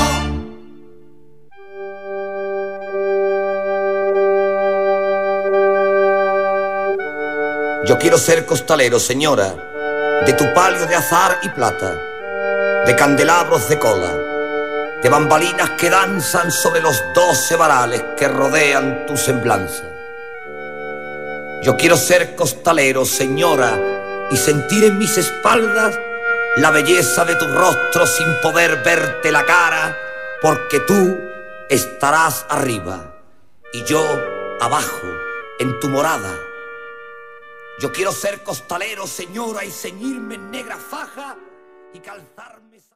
Yo 7.84 7.98
quiero 7.98 8.16
ser 8.16 8.46
costalero, 8.46 8.98
señora, 8.98 9.54
de 10.24 10.32
tu 10.32 10.54
palio 10.54 10.86
de 10.86 10.94
azar 10.94 11.38
y 11.42 11.48
plata, 11.50 11.98
de 12.86 12.96
candelabros 12.96 13.68
de 13.68 13.78
cola, 13.78 14.31
de 15.02 15.08
bambalinas 15.08 15.70
que 15.70 15.90
danzan 15.90 16.50
sobre 16.52 16.80
los 16.80 17.02
doce 17.14 17.56
varales 17.56 18.02
que 18.16 18.28
rodean 18.28 19.06
tu 19.06 19.16
semblanza. 19.16 19.84
Yo 21.62 21.76
quiero 21.76 21.96
ser 21.96 22.34
costalero, 22.34 23.04
señora, 23.04 24.28
y 24.30 24.36
sentir 24.36 24.84
en 24.84 24.98
mis 24.98 25.18
espaldas 25.18 25.98
la 26.56 26.70
belleza 26.70 27.24
de 27.24 27.34
tu 27.36 27.46
rostro 27.46 28.06
sin 28.06 28.26
poder 28.40 28.82
verte 28.82 29.32
la 29.32 29.44
cara, 29.44 29.96
porque 30.40 30.80
tú 30.80 31.18
estarás 31.68 32.46
arriba 32.48 33.14
y 33.72 33.84
yo 33.84 34.02
abajo 34.60 35.06
en 35.58 35.80
tu 35.80 35.88
morada 35.88 36.30
yo 37.82 37.90
quiero 37.90 38.12
ser 38.12 38.44
costalero, 38.44 39.08
señora, 39.08 39.64
y 39.64 39.70
ceñirme 39.72 40.36
en 40.36 40.52
negra 40.52 40.76
faja 40.76 41.36
y 41.92 41.98
calzarme. 41.98 42.71